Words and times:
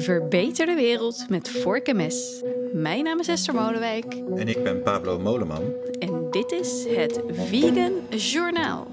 Verbeter 0.00 0.66
de 0.66 0.74
wereld 0.74 1.28
met 1.28 1.50
vork 1.50 1.86
en 1.86 1.96
mes. 1.96 2.42
Mijn 2.72 3.04
naam 3.04 3.18
is 3.18 3.28
Esther 3.28 3.54
Molenwijk. 3.54 4.14
En 4.14 4.48
ik 4.48 4.62
ben 4.62 4.82
Pablo 4.82 5.18
Moleman. 5.18 5.72
En 5.98 6.30
dit 6.30 6.52
is 6.52 6.86
het 6.88 7.20
Vegan 7.30 7.92
Journaal. 8.10 8.86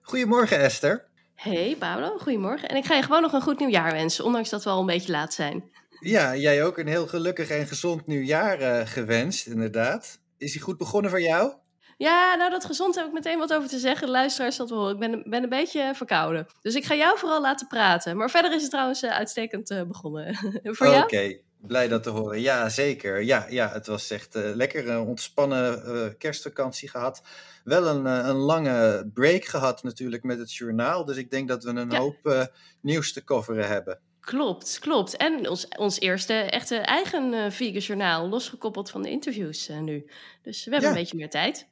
Goedemorgen 0.00 0.58
Esther. 0.58 1.04
Hey 1.34 1.76
Pablo, 1.78 2.18
goedemorgen. 2.18 2.68
En 2.68 2.76
ik 2.76 2.84
ga 2.84 2.94
je 2.94 3.02
gewoon 3.02 3.22
nog 3.22 3.32
een 3.32 3.42
goed 3.42 3.58
nieuwjaar 3.58 3.92
wensen, 3.92 4.24
ondanks 4.24 4.50
dat 4.50 4.64
we 4.64 4.70
al 4.70 4.80
een 4.80 4.86
beetje 4.86 5.12
laat 5.12 5.34
zijn. 5.34 5.64
Ja, 6.00 6.36
jij 6.36 6.64
ook 6.64 6.78
een 6.78 6.88
heel 6.88 7.06
gelukkig 7.06 7.50
en 7.50 7.66
gezond 7.66 8.06
nieuwjaar 8.06 8.60
uh, 8.60 8.86
gewenst, 8.86 9.46
inderdaad. 9.46 10.20
Is 10.38 10.52
hij 10.54 10.62
goed 10.62 10.78
begonnen 10.78 11.10
voor 11.10 11.22
jou? 11.22 11.52
Ja, 11.96 12.34
nou 12.34 12.50
dat 12.50 12.64
gezond 12.64 12.94
heb 12.94 13.06
ik 13.06 13.12
meteen 13.12 13.38
wat 13.38 13.54
over 13.54 13.68
te 13.68 13.78
zeggen. 13.78 14.06
De 14.06 14.12
luisteraars 14.12 14.56
dat 14.56 14.70
horen. 14.70 14.92
Ik 14.92 14.98
ben, 14.98 15.22
ben 15.26 15.42
een 15.42 15.48
beetje 15.48 15.92
verkouden. 15.94 16.46
Dus 16.62 16.74
ik 16.74 16.84
ga 16.84 16.94
jou 16.94 17.18
vooral 17.18 17.40
laten 17.40 17.66
praten. 17.66 18.16
Maar 18.16 18.30
verder 18.30 18.54
is 18.54 18.62
het 18.62 18.70
trouwens 18.70 19.02
uh, 19.02 19.10
uitstekend 19.10 19.70
uh, 19.70 19.82
begonnen. 19.82 20.34
Voor 20.62 20.86
jou? 20.86 21.02
Oké, 21.02 21.38
blij 21.56 21.88
dat 21.88 22.02
te 22.02 22.10
horen. 22.10 22.40
Ja, 22.40 22.68
zeker. 22.68 23.22
Ja, 23.22 23.46
ja 23.48 23.68
het 23.68 23.86
was 23.86 24.10
echt 24.10 24.36
uh, 24.36 24.54
lekker 24.54 25.00
ontspannen 25.00 26.14
kerstvakantie 26.18 26.88
gehad. 26.88 27.22
Wel 27.64 27.86
een, 27.86 28.04
een 28.04 28.36
lange 28.36 29.10
break 29.14 29.44
gehad 29.44 29.82
natuurlijk 29.82 30.22
met 30.22 30.38
het 30.38 30.54
journaal. 30.54 31.04
Dus 31.04 31.16
ik 31.16 31.30
denk 31.30 31.48
dat 31.48 31.64
we 31.64 31.70
een 31.70 31.90
ja. 31.90 31.98
hoop 31.98 32.48
nieuws 32.80 33.12
te 33.12 33.24
coveren 33.24 33.68
hebben. 33.68 34.00
Klopt, 34.26 34.78
klopt. 34.78 35.16
En 35.16 35.48
ons, 35.48 35.68
ons 35.68 36.00
eerste 36.00 36.34
echte 36.34 36.76
eigen 36.76 37.32
uh, 37.32 37.50
vegan 37.50 37.80
journaal, 37.80 38.28
losgekoppeld 38.28 38.90
van 38.90 39.02
de 39.02 39.10
interviews 39.10 39.70
uh, 39.70 39.78
nu. 39.78 40.10
Dus 40.42 40.64
we 40.64 40.70
hebben 40.70 40.90
ja. 40.90 40.96
een 40.96 41.00
beetje 41.02 41.16
meer 41.16 41.30
tijd. 41.30 41.66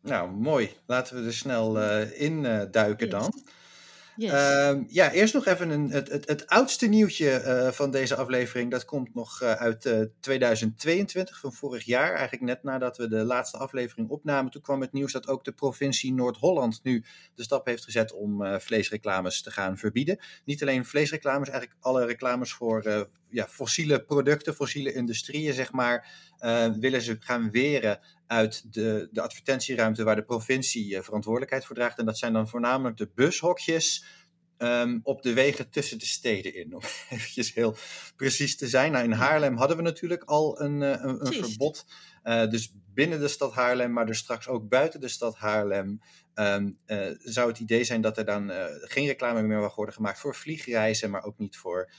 Nou, 0.00 0.30
mooi. 0.30 0.70
Laten 0.86 1.16
we 1.16 1.26
er 1.26 1.34
snel 1.34 1.78
uh, 1.78 2.20
in 2.20 2.42
duiken 2.70 3.06
yes. 3.06 3.10
dan. 3.10 3.32
Uh, 4.16 4.74
ja, 4.88 5.10
eerst 5.10 5.34
nog 5.34 5.46
even 5.46 5.70
een, 5.70 5.90
het, 5.90 6.08
het, 6.08 6.28
het 6.28 6.46
oudste 6.46 6.86
nieuwtje 6.86 7.42
uh, 7.44 7.68
van 7.72 7.90
deze 7.90 8.16
aflevering. 8.16 8.70
Dat 8.70 8.84
komt 8.84 9.14
nog 9.14 9.42
uh, 9.42 9.52
uit 9.52 9.84
uh, 9.84 10.00
2022, 10.20 11.40
van 11.40 11.52
vorig 11.52 11.84
jaar. 11.84 12.12
Eigenlijk 12.12 12.42
net 12.42 12.62
nadat 12.62 12.96
we 12.96 13.08
de 13.08 13.24
laatste 13.24 13.56
aflevering 13.56 14.08
opnamen. 14.08 14.50
Toen 14.50 14.62
kwam 14.62 14.80
het 14.80 14.92
nieuws 14.92 15.12
dat 15.12 15.28
ook 15.28 15.44
de 15.44 15.52
provincie 15.52 16.12
Noord-Holland 16.12 16.80
nu 16.82 17.04
de 17.34 17.42
stap 17.42 17.66
heeft 17.66 17.84
gezet 17.84 18.12
om 18.12 18.60
vleesreclames 18.60 19.42
te 19.42 19.50
gaan 19.50 19.78
verbieden. 19.78 20.18
Niet 20.44 20.62
alleen 20.62 20.84
vleesreclames, 20.84 21.48
eigenlijk 21.48 21.80
alle 21.80 22.04
reclames 22.04 22.52
voor 22.52 23.08
ja, 23.30 23.46
fossiele 23.48 24.04
producten, 24.04 24.54
fossiele 24.54 24.92
industrieën, 24.92 25.52
zeg 25.52 25.72
maar. 25.72 26.08
willen 26.80 27.02
ze 27.02 27.16
gaan 27.20 27.50
weren 27.50 28.00
uit 28.26 28.72
de, 28.74 29.08
de 29.12 29.22
advertentieruimte 29.22 30.04
waar 30.04 30.16
de 30.16 30.24
provincie 30.24 30.94
uh, 30.94 31.00
verantwoordelijkheid 31.00 31.64
voor 31.64 31.76
draagt. 31.76 31.98
En 31.98 32.06
dat 32.06 32.18
zijn 32.18 32.32
dan 32.32 32.48
voornamelijk 32.48 32.96
de 32.96 33.10
bushokjes 33.14 34.04
um, 34.58 35.00
op 35.02 35.22
de 35.22 35.32
wegen 35.32 35.70
tussen 35.70 35.98
de 35.98 36.06
steden 36.06 36.54
in. 36.54 36.74
Om 36.74 36.80
eventjes 37.10 37.54
heel 37.54 37.76
precies 38.16 38.56
te 38.56 38.68
zijn. 38.68 38.92
Nou, 38.92 39.04
in 39.04 39.12
Haarlem 39.12 39.56
hadden 39.56 39.76
we 39.76 39.82
natuurlijk 39.82 40.24
al 40.24 40.60
een, 40.60 40.80
uh, 40.80 40.90
een, 40.90 41.26
een 41.26 41.32
verbod. 41.32 41.84
Uh, 42.24 42.48
dus 42.48 42.72
binnen 42.94 43.20
de 43.20 43.28
stad 43.28 43.52
Haarlem, 43.52 43.92
maar 43.92 44.06
dus 44.06 44.18
straks 44.18 44.48
ook 44.48 44.68
buiten 44.68 45.00
de 45.00 45.08
stad 45.08 45.36
Haarlem. 45.36 46.00
Um, 46.34 46.78
zou 47.18 47.48
het 47.48 47.58
idee 47.58 47.84
zijn 47.84 48.00
dat 48.00 48.18
er 48.18 48.24
dan 48.24 48.50
geen 48.80 49.06
reclame 49.06 49.42
meer 49.42 49.60
mag 49.60 49.74
worden 49.74 49.94
gemaakt 49.94 50.18
voor 50.18 50.34
vliegreizen, 50.34 51.10
maar 51.10 51.24
ook 51.24 51.38
niet 51.38 51.56
voor 51.56 51.92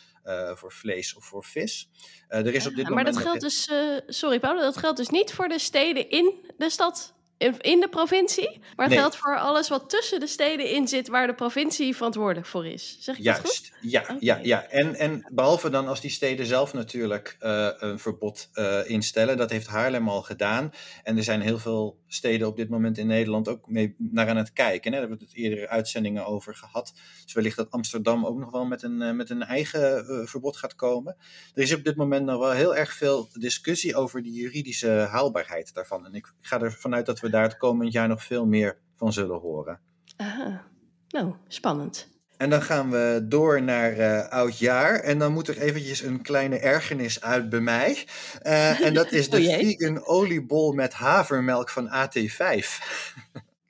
voor 0.53 0.71
vlees 0.71 1.15
of 1.15 1.25
voor 1.25 1.43
vis. 1.43 1.89
Er 2.27 2.53
is 2.53 2.67
op 2.67 2.75
dit 2.75 2.83
ja, 2.83 2.89
moment 2.89 2.93
maar 2.93 3.03
dat 3.03 3.17
geldt 3.17 3.41
dus, 3.41 3.71
sorry 4.07 4.39
Paul, 4.39 4.59
dat 4.59 4.77
geldt 4.77 4.97
dus 4.97 5.09
niet 5.09 5.33
voor 5.33 5.47
de 5.47 5.59
steden 5.59 6.09
in 6.09 6.53
de 6.57 6.69
stad, 6.69 7.16
in, 7.37 7.79
de 7.79 7.87
provincie, 7.89 8.59
maar 8.75 8.85
het 8.85 8.89
Nee. 8.89 8.97
geldt 8.97 9.15
voor 9.15 9.37
alles 9.37 9.69
wat 9.69 9.89
tussen 9.89 10.19
de 10.19 10.27
steden 10.27 10.69
in 10.69 10.87
zit 10.87 11.07
waar 11.07 11.27
de 11.27 11.33
provincie 11.33 11.95
verantwoordelijk 11.95 12.47
voor 12.47 12.67
is. 12.67 12.97
Zeg 12.99 13.17
ik 13.17 13.23
dat 13.23 13.39
goed? 13.39 13.71
Juist, 13.81 14.09
ja, 14.09 14.17
ja, 14.19 14.39
ja. 14.43 14.67
En, 14.67 14.95
en 14.95 15.27
behalve 15.31 15.69
dan 15.69 15.87
als 15.87 16.01
die 16.01 16.09
steden 16.09 16.45
zelf 16.45 16.73
natuurlijk 16.73 17.37
uh, 17.39 17.69
een 17.77 17.99
verbod 17.99 18.49
uh, 18.53 18.89
instellen. 18.89 19.37
Dat 19.37 19.49
heeft 19.49 19.67
Haarlem 19.67 20.09
al 20.09 20.21
gedaan. 20.21 20.71
En 21.03 21.17
er 21.17 21.23
zijn 21.23 21.41
heel 21.41 21.59
veel 21.59 21.97
steden 22.07 22.47
op 22.47 22.57
dit 22.57 22.69
moment 22.69 22.97
in 22.97 23.07
Nederland 23.07 23.47
ook 23.47 23.67
mee 23.67 23.95
naar 23.97 24.29
aan 24.29 24.37
het 24.37 24.53
kijken. 24.53 24.93
Hè? 24.93 24.99
Daar 24.99 25.07
hebben 25.09 25.27
we 25.27 25.33
het 25.33 25.43
eerdere 25.43 25.67
uitzendingen 25.67 26.25
over 26.25 26.55
gehad. 26.55 26.93
Dus 27.23 27.33
wellicht 27.33 27.57
dat 27.57 27.71
Amsterdam 27.71 28.25
ook 28.25 28.37
nog 28.37 28.51
wel 28.51 28.65
met 28.65 28.83
een, 28.83 29.01
uh, 29.01 29.11
met 29.11 29.29
een 29.29 29.43
eigen 29.43 30.05
verbod 30.27 30.57
gaat 30.57 30.75
komen. 30.75 31.17
Er 31.53 31.61
is 31.61 31.73
op 31.73 31.83
dit 31.83 31.95
moment 31.95 32.25
nog 32.25 32.39
wel 32.39 32.51
heel 32.51 32.75
erg 32.75 32.93
veel 32.93 33.29
discussie 33.33 33.95
over 33.95 34.23
de 34.23 34.31
juridische 34.31 34.89
haalbaarheid 34.89 35.73
daarvan. 35.73 36.05
En 36.05 36.13
ik 36.13 36.33
ga 36.41 36.61
ervan 36.61 36.95
uit 36.95 37.05
dat 37.05 37.19
we 37.19 37.26
daar 37.31 37.43
het 37.43 37.57
komend 37.57 37.91
jaar 37.91 38.07
nog 38.07 38.23
veel 38.23 38.45
meer 38.45 38.77
van 38.95 39.13
zullen 39.13 39.39
horen. 39.39 39.79
Aha. 40.17 40.63
Nou, 41.07 41.33
spannend. 41.47 42.07
En 42.37 42.49
dan 42.49 42.61
gaan 42.61 42.89
we 42.91 43.25
door 43.29 43.61
naar 43.61 43.97
uh, 43.97 44.27
oudjaar. 44.27 44.99
En 44.99 45.19
dan 45.19 45.31
moet 45.33 45.47
er 45.47 45.57
eventjes 45.57 46.01
een 46.01 46.21
kleine 46.21 46.59
ergernis 46.59 47.21
uit 47.21 47.49
bij 47.49 47.59
mij. 47.59 48.05
Uh, 48.43 48.81
en 48.81 48.93
dat 48.93 49.11
is 49.11 49.29
de 49.29 49.37
Oh 49.37 49.43
vegan 49.43 50.05
oliebol 50.05 50.71
met 50.73 50.93
havermelk 50.93 51.69
van 51.69 51.87
AT5. 51.87 52.65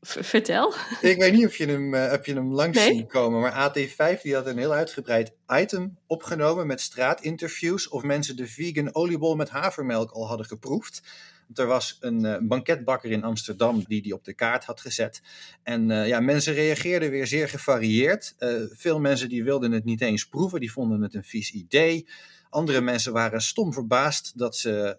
V- 0.01 0.25
vertel. 0.27 0.73
Ik 1.01 1.17
weet 1.19 1.33
niet 1.33 1.45
of 1.45 1.57
je 1.57 1.65
hem, 1.65 1.93
uh, 1.93 2.09
heb 2.09 2.25
je 2.25 2.33
hem 2.33 2.53
langs 2.53 2.77
Nee. 2.77 2.87
zien 2.93 3.07
komen. 3.07 3.39
Maar 3.41 3.71
AT5 3.71 4.21
die 4.21 4.35
had 4.35 4.45
een 4.45 4.57
heel 4.57 4.73
uitgebreid 4.73 5.31
item 5.47 5.97
opgenomen 6.07 6.67
met 6.67 6.81
straatinterviews. 6.81 7.89
Of 7.89 8.03
mensen 8.03 8.35
de 8.35 8.47
vegan 8.47 8.95
oliebol 8.95 9.35
met 9.35 9.49
havermelk 9.49 10.11
al 10.11 10.27
hadden 10.27 10.45
geproefd. 10.45 11.01
Er 11.53 11.65
was 11.65 11.97
een 11.99 12.23
uh, 12.23 12.37
banketbakker 12.41 13.11
in 13.11 13.23
Amsterdam 13.23 13.83
die 13.87 14.01
die 14.01 14.13
op 14.13 14.23
de 14.23 14.33
kaart 14.33 14.65
had 14.65 14.81
gezet. 14.81 15.21
En 15.63 15.89
uh, 15.89 16.07
ja, 16.07 16.19
mensen 16.19 16.53
reageerden 16.53 17.09
weer 17.09 17.27
zeer 17.27 17.49
gevarieerd. 17.49 18.35
Uh, 18.39 18.61
veel 18.71 18.99
mensen 18.99 19.29
die 19.29 19.43
wilden 19.43 19.71
het 19.71 19.83
niet 19.83 20.01
eens 20.01 20.27
proeven, 20.27 20.59
die 20.59 20.71
vonden 20.71 21.01
het 21.01 21.13
een 21.13 21.23
vies 21.23 21.51
idee. 21.51 22.07
Andere 22.49 22.81
mensen 22.81 23.13
waren 23.13 23.41
stom 23.41 23.73
verbaasd 23.73 24.37
dat 24.37 24.55
ze 24.55 24.97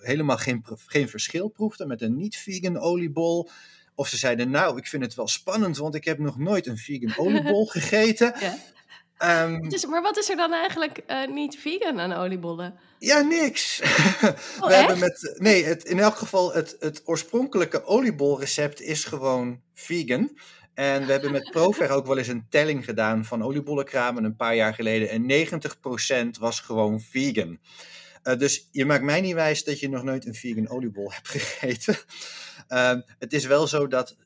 helemaal 0.00 0.36
geen, 0.36 0.64
geen 0.86 1.08
verschil 1.08 1.48
proefden 1.48 1.88
met 1.88 2.02
een 2.02 2.16
niet-vegan 2.16 2.78
oliebol. 2.78 3.48
Of 3.94 4.08
ze 4.08 4.16
zeiden, 4.16 4.50
nou, 4.50 4.76
ik 4.78 4.86
vind 4.86 5.02
het 5.02 5.14
wel 5.14 5.28
spannend, 5.28 5.76
want 5.76 5.94
ik 5.94 6.04
heb 6.04 6.18
nog 6.18 6.38
nooit 6.38 6.66
een 6.66 6.76
vegan 6.76 7.16
oliebol 7.16 7.66
gegeten. 7.76 8.34
Ja. 8.40 8.58
Um, 9.24 9.68
Dus, 9.68 9.86
maar 9.86 10.02
wat 10.02 10.18
is 10.18 10.30
er 10.30 10.36
dan 10.36 10.52
eigenlijk 10.52 11.00
uh, 11.06 11.26
niet 11.26 11.56
vegan 11.56 12.00
aan 12.00 12.12
oliebollen? 12.12 12.78
Ja, 12.98 13.20
niks. 13.20 13.80
Oh, 14.60 14.68
We 14.68 14.74
hebben 14.74 14.98
met, 14.98 15.34
nee, 15.38 15.64
het, 15.64 15.84
in 15.84 15.98
elk 15.98 16.16
geval, 16.16 16.54
het, 16.54 16.76
het 16.78 17.02
oorspronkelijke 17.04 17.84
oliebolrecept 17.84 18.80
is 18.80 19.04
gewoon 19.04 19.60
vegan. 19.74 20.38
En 20.74 21.06
we 21.06 21.12
hebben 21.12 21.32
met 21.32 21.50
Prover 21.50 21.90
ook 21.90 22.06
wel 22.06 22.18
eens 22.18 22.28
een 22.28 22.46
telling 22.48 22.84
gedaan 22.84 23.24
van 23.24 23.42
oliebollenkramen 23.42 24.24
een 24.24 24.36
paar 24.36 24.54
jaar 24.54 24.74
geleden. 24.74 25.08
En 25.08 25.22
90% 26.36 26.38
was 26.38 26.60
gewoon 26.60 27.00
vegan. 27.00 27.58
Uh, 28.24 28.38
dus 28.38 28.68
je 28.72 28.84
maakt 28.84 29.02
mij 29.02 29.20
niet 29.20 29.34
wijs 29.34 29.64
dat 29.64 29.80
je 29.80 29.88
nog 29.88 30.02
nooit 30.02 30.26
een 30.26 30.34
vegan 30.34 30.68
oliebol 30.68 31.12
hebt 31.14 31.28
gegeten. 31.28 31.96
Uh, 32.68 32.94
het 33.18 33.32
is 33.32 33.44
wel 33.44 33.66
zo 33.66 33.86
dat 33.86 34.16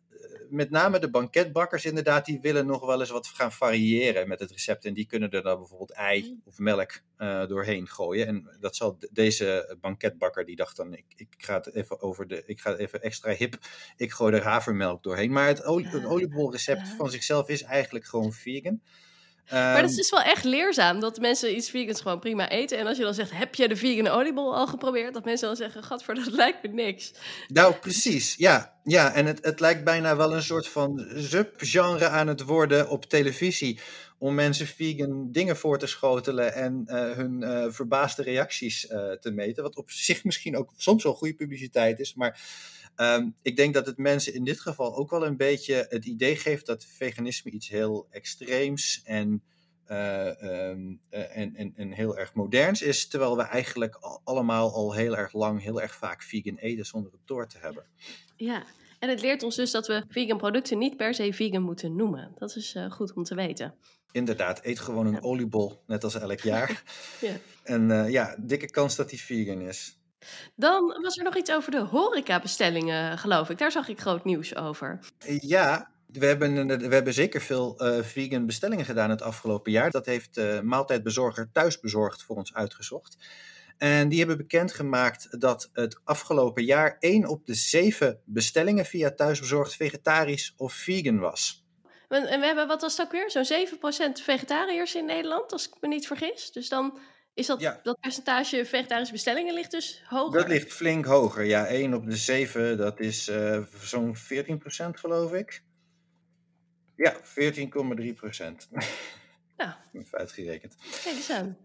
met 0.50 0.70
name 0.70 0.98
de 0.98 1.10
banketbakkers 1.10 1.84
inderdaad, 1.84 2.25
die 2.25 2.41
willen 2.41 2.66
nog 2.66 2.86
wel 2.86 3.00
eens 3.00 3.10
wat 3.10 3.26
gaan 3.26 3.53
variëren 3.53 4.28
met 4.28 4.41
het 4.41 4.50
recept. 4.50 4.84
En 4.84 4.94
die 4.94 5.06
kunnen 5.06 5.31
er 5.31 5.42
dan 5.42 5.59
bijvoorbeeld 5.59 5.92
ei 5.92 6.41
of 6.44 6.59
melk 6.59 7.00
uh, 7.19 7.47
doorheen 7.47 7.88
gooien. 7.88 8.26
En 8.26 8.56
dat 8.60 8.76
zal 8.76 8.98
de, 8.98 9.09
deze 9.12 9.76
banketbakker, 9.81 10.44
die 10.44 10.56
dacht 10.56 10.76
dan, 10.76 10.94
ik, 10.94 11.04
ik 11.16 11.34
ga 11.36 11.54
het 11.54 11.75
even 11.75 12.00
over 12.00 12.28
de, 12.28 12.42
ik 12.47 12.60
ga 12.60 12.70
het 12.70 12.78
even 12.78 13.03
extra 13.03 13.32
hip, 13.32 13.59
ik 13.97 14.12
gooi 14.12 14.34
er 14.34 14.42
havermelk 14.42 15.03
doorheen. 15.03 15.32
Maar 15.32 15.47
het, 15.47 15.64
olie, 15.64 15.88
het 15.88 16.04
oliebolrecept 16.04 16.88
van 16.88 17.10
zichzelf 17.10 17.48
is 17.48 17.62
eigenlijk 17.62 18.04
gewoon 18.04 18.32
vegan. 18.32 18.80
Maar 19.50 19.81
dat 19.81 19.91
is 19.91 19.97
dus 19.97 20.10
wel 20.10 20.22
echt 20.22 20.44
leerzaam, 20.44 21.00
dat 21.00 21.19
mensen 21.19 21.56
iets 21.56 21.70
vegans 21.70 22.00
gewoon 22.00 22.19
prima 22.19 22.48
eten. 22.48 22.78
En 22.78 22.86
als 22.86 22.97
je 22.97 23.03
dan 23.03 23.14
zegt, 23.14 23.31
heb 23.32 23.54
je 23.54 23.69
de 23.69 23.76
vegan 23.76 24.09
oliebol 24.09 24.56
al 24.56 24.66
geprobeerd? 24.66 25.14
Dat 25.14 25.25
mensen 25.25 25.47
dan 25.47 25.56
zeggen, 25.56 25.82
gadver, 25.82 26.14
dat 26.14 26.32
lijkt 26.42 26.62
me 26.62 26.69
niks. 26.69 27.12
Nou, 27.48 27.75
precies, 27.75 28.34
ja. 28.36 28.76
Ja, 28.84 29.12
en 29.12 29.26
het, 29.26 29.44
het 29.44 29.60
lijkt 29.60 29.84
bijna 29.84 30.16
wel 30.16 30.34
een 30.34 30.42
soort 30.42 30.69
van 30.69 31.06
subgenre 31.16 32.09
aan 32.09 32.27
het 32.27 32.42
worden 32.42 32.89
op 32.89 33.04
televisie. 33.04 33.80
Om 34.18 34.34
mensen 34.34 34.66
vegan 34.66 35.32
dingen 35.32 35.56
voor 35.56 35.78
te 35.78 35.86
schotelen 35.86 36.54
en 36.54 36.84
uh, 36.86 37.10
hun 37.10 37.42
uh, 37.42 37.66
verbaasde 37.68 38.22
reacties 38.22 38.91
uh, 38.91 39.12
te 39.12 39.30
meten. 39.30 39.62
Wat 39.62 39.76
op 39.76 39.91
zich 39.91 40.24
misschien 40.24 40.56
ook 40.56 40.72
soms 40.76 41.03
wel 41.03 41.15
goede 41.15 41.34
publiciteit 41.34 41.98
is, 41.98 42.15
maar... 42.15 42.41
Um, 43.00 43.34
ik 43.42 43.56
denk 43.56 43.74
dat 43.74 43.86
het 43.86 43.97
mensen 43.97 44.34
in 44.34 44.44
dit 44.44 44.60
geval 44.60 44.97
ook 44.97 45.10
wel 45.10 45.26
een 45.26 45.36
beetje 45.36 45.86
het 45.88 46.04
idee 46.04 46.36
geeft 46.36 46.66
dat 46.66 46.84
veganisme 46.84 47.50
iets 47.50 47.68
heel 47.68 48.06
extreems 48.10 49.00
en, 49.04 49.42
uh, 49.88 50.42
en, 50.42 51.00
en, 51.54 51.72
en, 51.76 51.92
heel 51.92 52.18
erg 52.18 52.34
moderns 52.34 52.82
is. 52.82 53.09
Terwijl 53.09 53.36
we 53.36 53.42
eigenlijk 53.42 53.94
al, 53.94 54.20
allemaal 54.24 54.72
al 54.72 54.94
heel 54.94 55.16
erg 55.16 55.32
lang, 55.32 55.62
heel 55.62 55.82
erg 55.82 55.94
vaak 55.94 56.22
vegan 56.22 56.56
eten 56.56 56.86
zonder 56.86 57.12
het 57.12 57.20
door 57.24 57.47
te 57.47 57.59
hebben. 57.59 57.84
Ja, 58.36 58.65
en 58.98 59.09
het 59.09 59.21
leert 59.21 59.42
ons 59.42 59.56
dus 59.56 59.71
dat 59.71 59.86
we 59.86 60.04
vegan 60.09 60.36
producten 60.36 60.78
niet 60.78 60.97
per 60.97 61.15
se 61.15 61.33
vegan 61.33 61.62
moeten 61.62 61.97
noemen. 61.97 62.33
Dat 62.39 62.56
is 62.56 62.74
uh, 62.74 62.91
goed 62.91 63.12
om 63.12 63.24
te 63.24 63.34
weten. 63.34 63.74
Inderdaad, 64.12 64.60
eet 64.62 64.78
gewoon 64.78 65.06
een 65.06 65.12
ja. 65.12 65.21
oliebol, 65.21 65.83
net 65.86 66.04
als 66.04 66.15
elk 66.15 66.41
jaar. 66.41 66.83
ja. 67.21 67.33
En 67.62 67.91
uh, 67.91 68.10
ja, 68.10 68.36
dikke 68.39 68.71
kans 68.71 68.97
dat 68.97 69.10
die 69.10 69.21
vegan 69.21 69.60
is. 69.60 69.98
Dan 70.54 70.98
was 71.03 71.16
er 71.16 71.24
nog 71.24 71.36
iets 71.36 71.53
over 71.53 71.71
de 71.71 71.80
horecabestellingen, 71.80 73.18
geloof 73.18 73.50
ik. 73.50 73.59
Daar 73.59 73.72
zag 73.72 73.89
ik 73.89 74.00
groot 74.00 74.24
nieuws 74.24 74.56
over. 74.56 74.98
Ja, 75.41 75.91
We 76.12 76.27
hebben, 76.27 76.66
we 76.66 76.94
hebben 76.94 77.15
zeker 77.15 77.41
veel 77.41 77.74
vegan 78.03 78.47
bestellingen 78.47 78.84
gedaan 78.84 79.10
het 79.10 79.22
afgelopen 79.22 79.72
jaar. 79.72 79.91
Dat 79.91 80.06
heeft 80.06 80.62
maaltijdbezorger 80.62 81.48
Thuisbezorgd 81.53 82.22
voor 82.22 82.36
ons 82.36 82.54
uitgezocht. 82.54 83.16
En 83.78 84.09
die 84.09 84.19
hebben 84.19 84.36
bekendgemaakt 84.36 85.41
dat 85.41 85.71
het 85.72 86.01
afgelopen 86.04 86.65
jaar 86.65 86.97
1 86.98 87.27
op 87.27 87.47
de 87.47 87.54
7 87.54 88.21
bestellingen 88.25 88.84
via 88.84 89.10
thuisbezorgd 89.10 89.77
vegetarisch 89.77 90.54
of 90.57 90.72
vegan 90.72 91.19
was. 91.19 91.66
En 92.09 92.41
we 92.41 92.47
hebben, 92.47 92.66
wat 92.66 92.80
was 92.80 92.97
dat 92.97 93.07
ook 93.07 93.13
weer? 93.13 93.30
Zo'n 93.30 93.66
7% 94.19 94.22
vegetariërs 94.22 94.95
in 94.95 95.04
Nederland, 95.04 95.53
als 95.53 95.69
ik 95.69 95.75
me 95.80 95.89
niet 95.89 96.07
vergis. 96.07 96.53
Dus 96.53 96.69
dan 96.69 96.98
is 97.34 97.47
dat, 97.47 97.78
dat 97.83 98.01
percentage 98.01 98.65
vegetarische 98.65 99.13
bestellingen 99.13 99.54
ligt 99.54 99.71
dus 99.71 100.03
hoger? 100.07 100.39
Dat 100.39 100.48
ligt 100.48 100.72
flink 100.72 101.04
hoger, 101.04 101.45
ja. 101.45 101.66
1 101.66 101.95
op 101.95 102.04
de 102.04 102.16
7, 102.16 102.77
dat 102.77 103.01
is 103.01 103.28
uh, 103.28 103.63
zo'n 103.80 104.16
14% 104.16 104.21
geloof 104.91 105.33
ik. 105.33 105.63
Ja, 106.97 107.16
14,3%. 107.16 107.22
Ja. 109.57 109.84
Uitgerekend. 110.10 110.77
Kijk 111.03 111.16
eens 111.16 111.30
aan. 111.30 111.57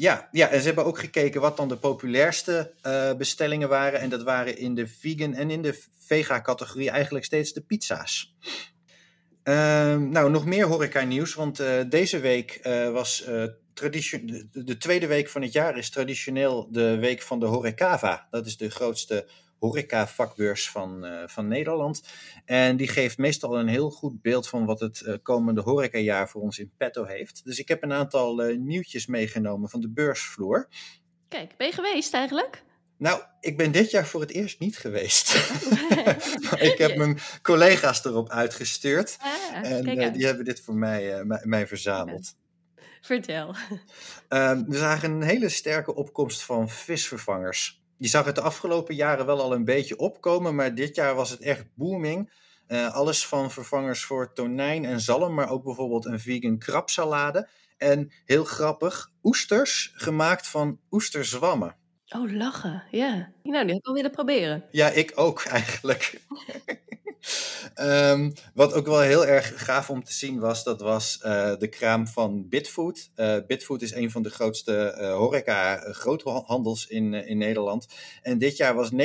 Ja, 0.00 0.28
ja, 0.32 0.48
en 0.48 0.60
ze 0.60 0.66
hebben 0.66 0.84
ook 0.84 0.98
gekeken 0.98 1.40
wat 1.40 1.56
dan 1.56 1.68
de 1.68 1.76
populairste 1.76 2.72
uh, 2.86 3.14
bestellingen 3.14 3.68
waren. 3.68 4.00
En 4.00 4.08
dat 4.08 4.22
waren 4.22 4.58
in 4.58 4.74
de 4.74 4.86
vegan 4.86 5.34
en 5.34 5.50
in 5.50 5.62
de 5.62 5.82
vega-categorie 5.98 6.90
eigenlijk 6.90 7.24
steeds 7.24 7.52
de 7.52 7.60
pizza's. 7.60 8.36
Uh, 9.44 9.54
nou, 9.96 10.30
nog 10.30 10.46
meer 10.46 10.66
horeca-nieuws, 10.66 11.34
want 11.34 11.60
uh, 11.60 11.80
deze 11.88 12.18
week 12.18 12.60
uh, 12.62 12.90
was 12.90 13.22
de, 13.24 14.46
de, 14.52 14.76
tweede 14.76 15.06
week 15.06 15.28
van 15.28 15.42
het 15.42 15.52
jaar 15.52 15.78
is 15.78 15.90
traditioneel 15.90 16.68
de 16.70 16.98
week 16.98 17.22
van 17.22 17.40
de 17.40 17.46
Horecava. 17.46 18.26
Dat 18.30 18.46
is 18.46 18.56
de 18.56 18.70
grootste 18.70 19.28
horeca-vakbeurs 19.60 20.70
van, 20.70 21.04
uh, 21.04 21.22
van 21.26 21.48
Nederland. 21.48 22.02
En 22.44 22.76
die 22.76 22.88
geeft 22.88 23.18
meestal 23.18 23.58
een 23.58 23.68
heel 23.68 23.90
goed 23.90 24.22
beeld 24.22 24.48
van 24.48 24.64
wat 24.64 24.80
het 24.80 25.00
uh, 25.00 25.14
komende 25.22 25.60
horecajaar 25.60 26.28
voor 26.28 26.42
ons 26.42 26.58
in 26.58 26.72
petto 26.76 27.04
heeft. 27.04 27.44
Dus 27.44 27.58
ik 27.58 27.68
heb 27.68 27.82
een 27.82 27.92
aantal 27.92 28.50
uh, 28.50 28.58
nieuwtjes 28.58 29.06
meegenomen 29.06 29.68
van 29.68 29.80
de 29.80 29.90
beursvloer. 29.90 30.68
Kijk, 31.28 31.56
ben 31.56 31.66
je 31.66 31.72
geweest 31.72 32.14
eigenlijk? 32.14 32.62
Nou, 32.96 33.22
ik 33.40 33.56
ben 33.56 33.72
dit 33.72 33.90
jaar 33.90 34.06
voor 34.06 34.20
het 34.20 34.30
eerst 34.30 34.60
niet 34.60 34.78
geweest. 34.78 35.34
ik 36.70 36.74
heb 36.78 36.96
mijn 37.00 37.18
collega's 37.42 38.04
erop 38.04 38.28
uitgestuurd. 38.28 39.16
Ah, 39.20 39.70
en 39.70 40.12
die 40.12 40.26
hebben 40.26 40.44
dit 40.44 40.60
voor 40.60 40.74
mij, 40.74 41.24
mij 41.24 41.66
verzameld. 41.66 42.34
Vertel. 43.00 43.54
Uh, 44.28 44.60
we 44.66 44.76
zagen 44.76 45.10
een 45.10 45.22
hele 45.22 45.48
sterke 45.48 45.94
opkomst 45.94 46.42
van 46.42 46.68
visvervangers. 46.68 47.79
Je 48.00 48.08
zag 48.08 48.24
het 48.24 48.34
de 48.34 48.40
afgelopen 48.40 48.94
jaren 48.94 49.26
wel 49.26 49.40
al 49.40 49.54
een 49.54 49.64
beetje 49.64 49.98
opkomen, 49.98 50.54
maar 50.54 50.74
dit 50.74 50.94
jaar 50.94 51.14
was 51.14 51.30
het 51.30 51.40
echt 51.40 51.64
booming. 51.74 52.32
Uh, 52.68 52.94
alles 52.94 53.26
van 53.26 53.50
vervangers 53.50 54.04
voor 54.04 54.32
tonijn 54.32 54.84
en 54.84 55.00
zalm, 55.00 55.34
maar 55.34 55.50
ook 55.50 55.64
bijvoorbeeld 55.64 56.04
een 56.04 56.20
vegan 56.20 56.58
krabsalade. 56.58 57.48
En 57.76 58.12
heel 58.24 58.44
grappig, 58.44 59.10
oesters 59.22 59.92
gemaakt 59.94 60.46
van 60.46 60.80
oesterzwammen. 60.90 61.76
Oh, 62.08 62.32
lachen, 62.32 62.84
ja. 62.90 63.32
Nou, 63.42 63.64
die 63.64 63.74
heb 63.74 63.82
ik 63.82 63.86
al 63.86 63.94
willen 63.94 64.10
proberen. 64.10 64.64
Ja, 64.70 64.88
ik 64.88 65.12
ook 65.14 65.44
eigenlijk. 65.60 66.20
Um, 67.82 68.32
wat 68.54 68.72
ook 68.72 68.86
wel 68.86 69.00
heel 69.00 69.26
erg 69.26 69.64
gaaf 69.64 69.90
om 69.90 70.04
te 70.04 70.12
zien 70.12 70.38
was, 70.38 70.64
dat 70.64 70.80
was 70.80 71.20
uh, 71.24 71.56
de 71.58 71.68
kraam 71.68 72.06
van 72.06 72.48
Bitfood. 72.48 73.10
Uh, 73.16 73.36
Bitfood 73.46 73.82
is 73.82 73.94
een 73.94 74.10
van 74.10 74.22
de 74.22 74.30
grootste 74.30 74.96
uh, 74.98 75.14
horeca 75.16 75.76
groothandels 75.76 76.86
in, 76.86 77.14
in 77.14 77.38
Nederland. 77.38 77.86
En 78.22 78.38
dit 78.38 78.56
jaar 78.56 78.74
was 78.74 78.90
90% 78.92 78.96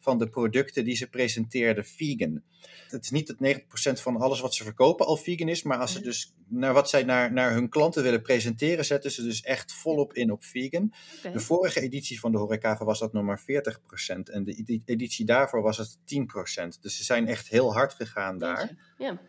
van 0.00 0.18
de 0.18 0.28
producten 0.28 0.84
die 0.84 0.96
ze 0.96 1.06
presenteerden 1.06 1.84
vegan. 1.84 2.42
Het 2.88 3.04
is 3.04 3.10
niet 3.10 3.26
dat 3.26 3.98
90% 3.98 4.02
van 4.02 4.16
alles 4.16 4.40
wat 4.40 4.54
ze 4.54 4.64
verkopen 4.64 5.06
al 5.06 5.16
vegan 5.16 5.48
is, 5.48 5.62
maar 5.62 5.78
als 5.78 5.92
ze 5.92 6.00
dus 6.00 6.34
naar 6.48 6.72
wat 6.72 6.88
zij 6.88 7.02
naar, 7.02 7.32
naar 7.32 7.52
hun 7.52 7.68
klanten 7.68 8.02
willen 8.02 8.22
presenteren, 8.22 8.84
zetten 8.84 9.10
ze 9.10 9.22
dus 9.22 9.42
echt 9.42 9.72
volop 9.72 10.12
in 10.12 10.30
op 10.30 10.44
vegan. 10.44 10.94
Okay. 11.18 11.32
De 11.32 11.40
vorige 11.40 11.80
editie 11.80 12.20
van 12.20 12.32
de 12.32 12.38
Horeca 12.38 12.84
was 12.84 12.98
dat 12.98 13.12
nog 13.12 13.24
maar 13.24 13.40
40% 13.40 13.44
en 14.22 14.44
de 14.44 14.82
editie 14.84 15.24
daarvoor 15.24 15.62
was 15.62 15.76
het 15.76 15.96
10%. 15.96 16.80
Dus 16.80 16.96
ze 16.96 17.04
zijn 17.04 17.28
echt 17.28 17.48
heel 17.48 17.72
hard 17.72 17.94
gegaan 17.94 18.38
daar. 18.38 18.94
Ja. 18.98 19.20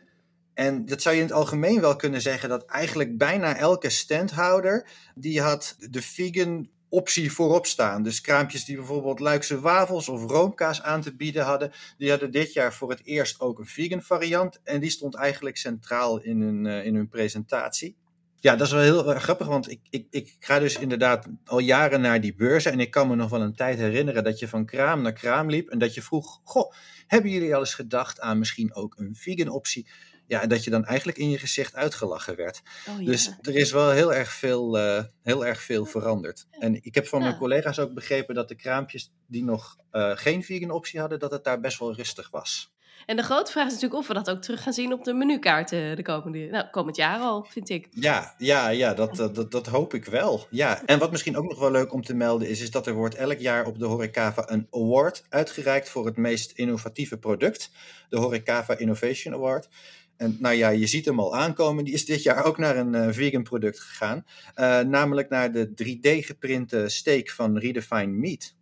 En 0.54 0.86
dat 0.86 1.02
zou 1.02 1.16
je 1.16 1.22
in 1.22 1.28
het 1.28 1.36
algemeen 1.36 1.82
wel 1.82 1.96
kunnen 1.96 2.22
zeggen 2.22 2.50
dat 2.50 2.66
eigenlijk 2.66 3.18
bijna 3.18 3.58
elke 3.58 3.90
standhouder 3.90 4.90
die 5.16 5.42
had 5.42 5.76
de 5.90 6.02
vegan 6.02 6.70
optie 6.90 7.32
voorop 7.32 7.66
staan. 7.66 8.04
Dus 8.04 8.22
kraampjes 8.22 8.66
die 8.66 8.76
bijvoorbeeld 8.76 9.20
Luikse 9.20 9.60
wafels 9.60 10.10
of 10.10 10.24
roomkaas 10.24 10.82
aan 10.82 11.02
te 11.02 11.16
bieden 11.16 11.44
hadden, 11.44 11.72
die 11.98 12.10
hadden 12.10 12.32
dit 12.32 12.54
jaar 12.54 12.74
voor 12.74 12.90
het 12.90 13.02
eerst 13.04 13.40
ook 13.40 13.60
een 13.60 13.66
vegan 13.66 14.02
variant. 14.02 14.60
En 14.64 14.80
die 14.80 14.90
stond 14.90 15.16
eigenlijk 15.16 15.58
centraal 15.58 16.22
in 16.22 16.42
hun, 16.42 16.66
uh, 16.66 16.86
in 16.86 16.96
hun 16.96 17.08
presentatie. 17.08 17.96
Ja, 18.40 18.56
dat 18.56 18.68
is 18.68 18.74
wel 18.74 18.82
heel 18.82 19.14
erg 19.14 19.24
grappig, 19.24 19.48
want 19.48 19.72
ik, 19.72 19.80
ik, 19.90 20.08
ik 20.10 20.36
ga 20.40 20.60
dus 20.60 20.80
inderdaad 20.80 21.28
al 21.46 21.60
jaren 21.60 22.02
naar 22.02 22.22
die 22.22 22.36
beurzen. 22.36 22.72
En 22.72 22.80
ik 22.80 22.92
kan 22.92 23.08
me 23.08 23.16
nog 23.16 23.30
wel 23.30 23.42
een 23.42 23.56
tijd 23.56 23.78
herinneren 23.78 24.24
dat 24.24 24.40
je 24.40 24.48
van 24.48 24.66
kraam 24.66 25.02
naar 25.02 25.14
kraam 25.14 25.50
liep. 25.50 25.70
En 25.70 25.80
dat 25.80 25.94
je 25.94 26.02
vroeg, 26.02 26.42
goh, 26.44 26.72
hebben 27.08 27.32
jullie 27.32 27.54
al 27.54 27.60
eens 27.60 27.74
gedacht 27.74 28.20
aan 28.20 28.40
misschien 28.40 28.74
ook 28.74 28.98
een 28.98 29.16
vegan 29.16 29.50
optie? 29.50 29.88
Ja, 30.28 30.42
en 30.42 30.50
dat 30.50 30.64
je 30.64 30.70
dan 30.70 30.86
eigenlijk 30.86 31.18
in 31.18 31.30
je 31.30 31.38
gezicht 31.38 31.76
uitgelachen 31.76 32.36
werd. 32.36 32.62
Oh, 32.90 33.00
ja. 33.00 33.06
Dus 33.06 33.38
er 33.42 33.56
is 33.56 33.72
wel 33.72 33.90
heel 33.90 34.14
erg 34.14 34.30
veel, 34.30 34.78
uh, 34.78 35.04
heel 35.24 35.46
erg 35.46 35.62
veel 35.62 35.86
veranderd. 35.86 36.48
En 36.52 36.84
ik 36.84 36.96
heb 36.96 37.08
van 37.08 37.22
mijn 37.22 37.38
collega's 37.38 37.80
ook 37.80 37.94
begrepen 37.94 38.36
dat 38.36 38.48
de 38.48 38.56
kraampjes 38.56 39.12
die 39.28 39.44
nog 39.44 39.78
uh, 39.92 40.12
geen 40.16 40.44
vegan 40.44 40.72
optie 40.72 41.00
hadden, 41.00 41.20
dat 41.20 41.32
het 41.32 41.44
daar 41.44 41.60
best 41.60 41.80
wel 41.80 41.94
rustig 41.94 42.30
was. 42.30 42.76
En 43.06 43.16
de 43.16 43.24
grote 43.24 43.52
vraag 43.52 43.66
is 43.66 43.74
natuurlijk 43.74 44.00
of 44.00 44.08
we 44.08 44.14
dat 44.14 44.30
ook 44.30 44.42
terug 44.42 44.64
gaan 44.64 44.74
zien 44.74 44.94
op 44.94 45.04
de 45.04 45.14
menukaarten 45.14 45.96
de 45.96 46.02
komende, 46.02 46.48
nou, 46.52 46.70
komend 46.72 46.96
jaar 46.96 47.20
al, 47.20 47.46
vind 47.50 47.70
ik. 47.70 47.88
Ja, 47.92 48.36
ja, 48.38 48.70
ja 48.70 48.94
dat, 48.94 49.16
dat, 49.16 49.52
dat 49.52 49.68
hoop 49.68 49.94
ik 49.94 50.06
wel. 50.06 50.48
Ja. 50.50 50.86
En 50.86 51.00
wat 51.00 51.12
misschien 51.12 51.38
ook 51.38 51.50
nog 51.50 51.60
wel 51.60 51.72
leuk 51.72 51.94
om 51.94 52.04
te 52.04 52.14
melden 52.14 52.50
is, 52.50 52.62
is 52.62 52.72
dat 52.72 52.88
er 52.88 52.94
wordt 52.94 53.16
elk 53.16 53.40
jaar 53.40 53.66
op 53.66 53.80
de 53.80 53.86
Horecava 53.86 54.52
een 54.52 54.68
award 54.72 55.24
uitgereikt 55.30 55.90
voor 55.90 56.06
het 56.06 56.18
meest 56.18 56.52
innovatieve 56.52 57.18
product. 57.18 57.72
De 58.10 58.18
Horecava 58.18 58.78
Innovation 58.78 59.34
Award. 59.34 59.68
En 60.18 60.38
nou 60.40 60.56
ja, 60.56 60.70
je 60.70 60.88
ziet 60.88 61.06
hem 61.06 61.20
al 61.20 61.36
aankomen. 61.36 61.84
Die 61.84 61.94
is 61.94 62.06
dit 62.06 62.24
jaar 62.24 62.46
ook 62.46 62.58
naar 62.58 62.78
een 62.78 62.94
uh, 62.94 63.08
vegan 63.12 63.44
product 63.44 63.80
gegaan. 63.80 64.26
Uh, 64.56 64.80
namelijk 64.80 65.30
naar 65.30 65.52
de 65.52 65.68
3D-geprinte 65.68 66.90
steak 66.90 67.30
van 67.30 67.58
Redefine 67.58 68.12
Meat. 68.12 68.56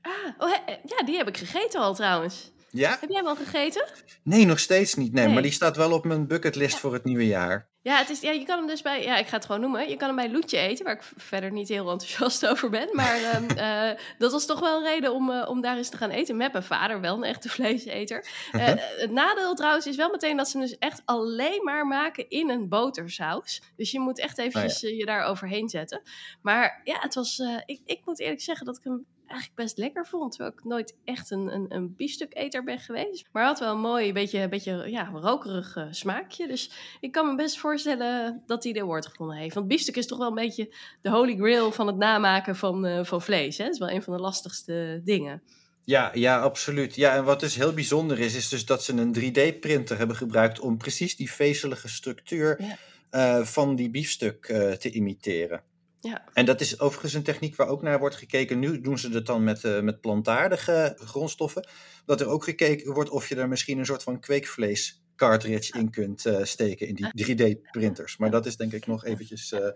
Ah, 0.00 0.12
oh, 0.38 0.50
ja, 0.84 1.04
die 1.04 1.16
heb 1.16 1.28
ik 1.28 1.36
gegeten 1.36 1.80
al 1.80 1.94
trouwens. 1.94 2.52
Ja? 2.70 2.96
Heb 3.00 3.08
jij 3.08 3.18
hem 3.18 3.26
al 3.26 3.36
gegeten? 3.36 3.84
Nee, 4.22 4.46
nog 4.46 4.58
steeds 4.58 4.94
niet. 4.94 5.12
Nee, 5.12 5.24
nee. 5.24 5.34
maar 5.34 5.42
die 5.42 5.52
staat 5.52 5.76
wel 5.76 5.92
op 5.92 6.04
mijn 6.04 6.26
bucketlist 6.26 6.72
ja. 6.72 6.78
voor 6.78 6.92
het 6.92 7.04
nieuwe 7.04 7.26
jaar. 7.26 7.68
Ja, 7.82 7.98
het 7.98 8.10
is, 8.10 8.20
ja, 8.20 8.30
je 8.30 8.44
kan 8.44 8.58
hem 8.58 8.66
dus 8.66 8.82
bij, 8.82 9.02
ja, 9.02 9.16
ik 9.16 9.26
ga 9.26 9.36
het 9.36 9.44
gewoon 9.44 9.60
noemen. 9.60 9.88
Je 9.88 9.96
kan 9.96 10.06
hem 10.06 10.16
bij 10.16 10.30
Loetje 10.30 10.58
eten, 10.58 10.84
waar 10.84 10.94
ik 10.94 11.10
verder 11.16 11.52
niet 11.52 11.68
heel 11.68 11.90
enthousiast 11.90 12.46
over 12.50 12.70
ben. 12.70 12.88
Maar 12.92 13.34
um, 13.36 13.46
uh, 13.56 14.00
dat 14.18 14.32
was 14.32 14.46
toch 14.46 14.60
wel 14.60 14.76
een 14.76 14.84
reden 14.84 15.12
om, 15.12 15.30
uh, 15.30 15.48
om 15.48 15.60
daar 15.60 15.76
eens 15.76 15.88
te 15.88 15.96
gaan 15.96 16.10
eten. 16.10 16.36
Met 16.36 16.52
mijn 16.52 16.64
vader, 16.64 17.00
wel 17.00 17.16
een 17.16 17.24
echte 17.24 17.48
vleeseter. 17.48 18.26
Uh, 18.52 18.66
het 18.76 19.10
nadeel 19.10 19.54
trouwens 19.54 19.86
is 19.86 19.96
wel 19.96 20.10
meteen 20.10 20.36
dat 20.36 20.48
ze 20.48 20.58
hem 20.58 20.66
dus 20.66 20.78
echt 20.78 21.02
alleen 21.04 21.60
maar 21.64 21.86
maken 21.86 22.28
in 22.28 22.50
een 22.50 22.68
botersaus. 22.68 23.62
Dus 23.76 23.90
je 23.90 24.00
moet 24.00 24.18
echt 24.18 24.38
eventjes 24.38 24.84
oh, 24.84 24.90
ja. 24.90 24.96
je 24.96 25.06
daar 25.06 25.24
overheen 25.24 25.68
zetten. 25.68 26.02
Maar 26.42 26.80
ja, 26.84 26.96
het 27.00 27.14
was, 27.14 27.42
ik, 27.64 27.80
ik 27.84 28.00
moet 28.04 28.20
eerlijk 28.20 28.40
zeggen 28.40 28.66
dat 28.66 28.76
ik 28.76 28.84
hem 28.84 29.06
eigenlijk 29.30 29.60
best 29.60 29.78
lekker 29.78 30.06
vond. 30.06 30.32
Terwijl 30.32 30.52
ik 30.56 30.64
nooit 30.64 30.96
echt 31.04 31.30
een, 31.30 31.54
een, 31.54 31.66
een 31.68 31.94
biefstuketer 31.96 32.64
ben 32.64 32.78
geweest. 32.78 33.28
Maar 33.32 33.44
had 33.44 33.58
wel 33.58 33.72
een 33.72 33.80
mooi, 33.80 34.12
beetje, 34.12 34.48
beetje 34.48 34.90
ja, 34.90 35.10
rokerig 35.14 35.76
uh, 35.76 35.84
smaakje. 35.90 36.46
Dus 36.46 36.70
ik 37.00 37.12
kan 37.12 37.26
me 37.26 37.34
best 37.34 37.58
voorstellen 37.58 38.42
dat 38.46 38.64
hij 38.64 38.72
de 38.72 38.80
award 38.80 39.06
gewonnen 39.06 39.36
heeft. 39.36 39.54
Want 39.54 39.68
biefstuk 39.68 39.96
is 39.96 40.06
toch 40.06 40.18
wel 40.18 40.28
een 40.28 40.34
beetje 40.34 40.74
de 41.02 41.10
holy 41.10 41.36
grail 41.36 41.72
van 41.72 41.86
het 41.86 41.96
namaken 41.96 42.56
van, 42.56 42.86
uh, 42.86 43.04
van 43.04 43.22
vlees. 43.22 43.58
Hè? 43.58 43.64
Het 43.64 43.72
is 43.72 43.78
wel 43.78 43.90
een 43.90 44.02
van 44.02 44.16
de 44.16 44.20
lastigste 44.20 45.00
dingen. 45.04 45.42
Ja, 45.84 46.10
ja, 46.14 46.40
absoluut. 46.40 46.94
Ja, 46.94 47.14
en 47.14 47.24
wat 47.24 47.40
dus 47.40 47.54
heel 47.54 47.72
bijzonder 47.72 48.18
is, 48.18 48.34
is 48.34 48.48
dus 48.48 48.66
dat 48.66 48.84
ze 48.84 48.92
een 48.92 49.14
3D-printer 49.14 49.98
hebben 49.98 50.16
gebruikt 50.16 50.60
om 50.60 50.78
precies 50.78 51.16
die 51.16 51.32
vezelige 51.32 51.88
structuur 51.88 52.62
ja. 52.62 53.38
uh, 53.38 53.46
van 53.46 53.76
die 53.76 53.90
biefstuk 53.90 54.44
te 54.78 54.90
imiteren. 54.90 55.62
Ja. 56.00 56.24
En 56.32 56.44
dat 56.44 56.60
is 56.60 56.80
overigens 56.80 57.14
een 57.14 57.22
techniek 57.22 57.56
waar 57.56 57.68
ook 57.68 57.82
naar 57.82 57.98
wordt 57.98 58.16
gekeken. 58.16 58.58
Nu 58.58 58.80
doen 58.80 58.98
ze 58.98 59.08
dat 59.08 59.26
dan 59.26 59.44
met, 59.44 59.64
uh, 59.64 59.80
met 59.80 60.00
plantaardige 60.00 60.96
grondstoffen. 60.96 61.68
Dat 62.04 62.20
er 62.20 62.28
ook 62.28 62.44
gekeken 62.44 62.92
wordt 62.92 63.10
of 63.10 63.28
je 63.28 63.36
er 63.36 63.48
misschien 63.48 63.78
een 63.78 63.86
soort 63.86 64.02
van 64.02 64.20
kweekvlees 64.20 65.02
cartridge 65.16 65.78
in 65.78 65.90
kunt 65.90 66.24
uh, 66.24 66.44
steken 66.44 66.86
in 66.88 66.94
die 66.94 67.56
3D-printers. 67.56 68.16
Maar 68.16 68.30
dat 68.30 68.46
is 68.46 68.56
denk 68.56 68.72
ik 68.72 68.86
nog 68.86 69.04
eventjes 69.04 69.52
uh, 69.52 69.66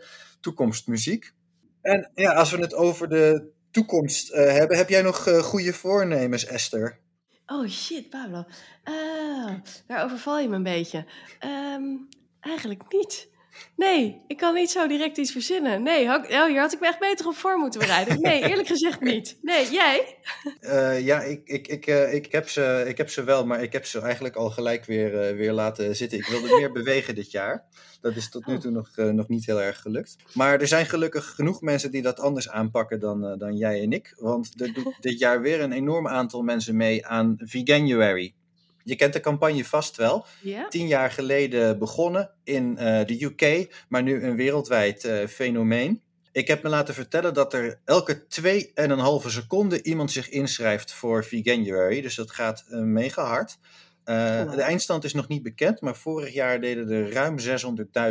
toekomstmuziek. 0.40 1.32
En 1.80 2.10
ja, 2.14 2.32
als 2.32 2.50
we 2.50 2.58
het 2.58 2.74
over 2.74 3.08
de 3.08 3.52
toekomst 3.70 4.32
hebben, 4.32 4.76
heb 4.76 4.88
jij 4.88 5.02
nog 5.02 5.40
goede 5.40 5.72
voornemens, 5.72 6.44
Esther? 6.44 7.00
Oh 7.46 7.68
shit, 7.68 8.10
Pablo. 8.10 8.44
daar 9.86 10.04
overval 10.04 10.38
je 10.38 10.48
me 10.48 10.56
een 10.56 10.62
beetje. 10.62 11.06
Um, 11.44 12.08
eigenlijk 12.40 12.92
niet. 12.92 13.28
Nee, 13.76 14.22
ik 14.26 14.36
kan 14.36 14.54
niet 14.54 14.70
zo 14.70 14.86
direct 14.86 15.16
iets 15.16 15.32
verzinnen. 15.32 15.82
Nee, 15.82 16.06
had, 16.06 16.30
oh, 16.30 16.46
hier 16.46 16.60
had 16.60 16.72
ik 16.72 16.80
me 16.80 16.86
echt 16.86 16.98
beter 16.98 17.26
op 17.26 17.34
voor 17.34 17.58
moeten 17.58 17.80
bereiden. 17.80 18.20
Nee, 18.20 18.42
eerlijk 18.50 18.68
gezegd 18.68 19.00
niet. 19.00 19.38
Nee, 19.42 19.70
jij? 19.70 20.16
Uh, 20.60 21.00
ja, 21.00 21.22
ik, 21.22 21.40
ik, 21.44 21.68
ik, 21.68 21.86
uh, 21.86 22.14
ik, 22.14 22.32
heb 22.32 22.48
ze, 22.48 22.84
ik 22.86 22.96
heb 22.96 23.10
ze 23.10 23.24
wel, 23.24 23.46
maar 23.46 23.62
ik 23.62 23.72
heb 23.72 23.84
ze 23.84 24.00
eigenlijk 24.00 24.36
al 24.36 24.50
gelijk 24.50 24.84
weer, 24.84 25.30
uh, 25.30 25.36
weer 25.36 25.52
laten 25.52 25.96
zitten. 25.96 26.18
Ik 26.18 26.26
wilde 26.26 26.56
meer 26.56 26.72
bewegen 26.82 27.14
dit 27.14 27.30
jaar. 27.30 27.64
Dat 28.00 28.16
is 28.16 28.30
tot 28.30 28.46
nu 28.46 28.58
toe 28.58 28.70
nog, 28.70 28.90
nog 28.96 29.28
niet 29.28 29.46
heel 29.46 29.62
erg 29.62 29.80
gelukt. 29.80 30.16
Maar 30.32 30.60
er 30.60 30.68
zijn 30.68 30.86
gelukkig 30.86 31.34
genoeg 31.34 31.60
mensen 31.60 31.90
die 31.90 32.02
dat 32.02 32.20
anders 32.20 32.48
aanpakken 32.48 33.00
dan, 33.00 33.38
dan 33.38 33.56
jij 33.56 33.82
en 33.82 33.92
ik. 33.92 34.14
Want 34.18 34.60
er 34.60 34.72
doet 34.72 34.96
dit 35.00 35.18
jaar 35.18 35.40
weer 35.40 35.60
een 35.60 35.72
enorm 35.72 36.08
aantal 36.08 36.42
mensen 36.42 36.76
mee 36.76 37.06
aan 37.06 37.36
Veganuary. 37.38 38.34
Je 38.84 38.96
kent 38.96 39.12
de 39.12 39.20
campagne 39.20 39.64
vast 39.64 39.96
wel. 39.96 40.26
Ja? 40.42 40.68
Tien 40.68 40.86
jaar 40.86 41.10
geleden 41.10 41.78
begonnen 41.78 42.30
in 42.44 42.70
uh, 42.70 43.04
de 43.04 43.24
UK, 43.24 43.74
maar 43.88 44.02
nu 44.02 44.22
een 44.22 44.36
wereldwijd 44.36 45.04
uh, 45.04 45.26
fenomeen. 45.26 46.02
Ik 46.32 46.48
heb 46.48 46.62
me 46.62 46.68
laten 46.68 46.94
vertellen 46.94 47.34
dat 47.34 47.52
er 47.52 47.80
elke 47.84 48.24
2,5 49.22 49.26
seconde 49.26 49.82
iemand 49.82 50.12
zich 50.12 50.28
inschrijft 50.28 50.92
voor 50.92 51.24
Veganuary. 51.24 52.00
Dus 52.00 52.14
dat 52.14 52.30
gaat 52.30 52.64
uh, 52.68 52.80
mega 52.80 53.24
hard. 53.24 53.58
Uh, 54.04 54.50
De 54.50 54.62
eindstand 54.62 55.04
is 55.04 55.14
nog 55.14 55.28
niet 55.28 55.42
bekend, 55.42 55.80
maar 55.80 55.96
vorig 55.96 56.32
jaar 56.32 56.60
deden 56.60 56.90
er 56.90 57.12
ruim 57.12 57.38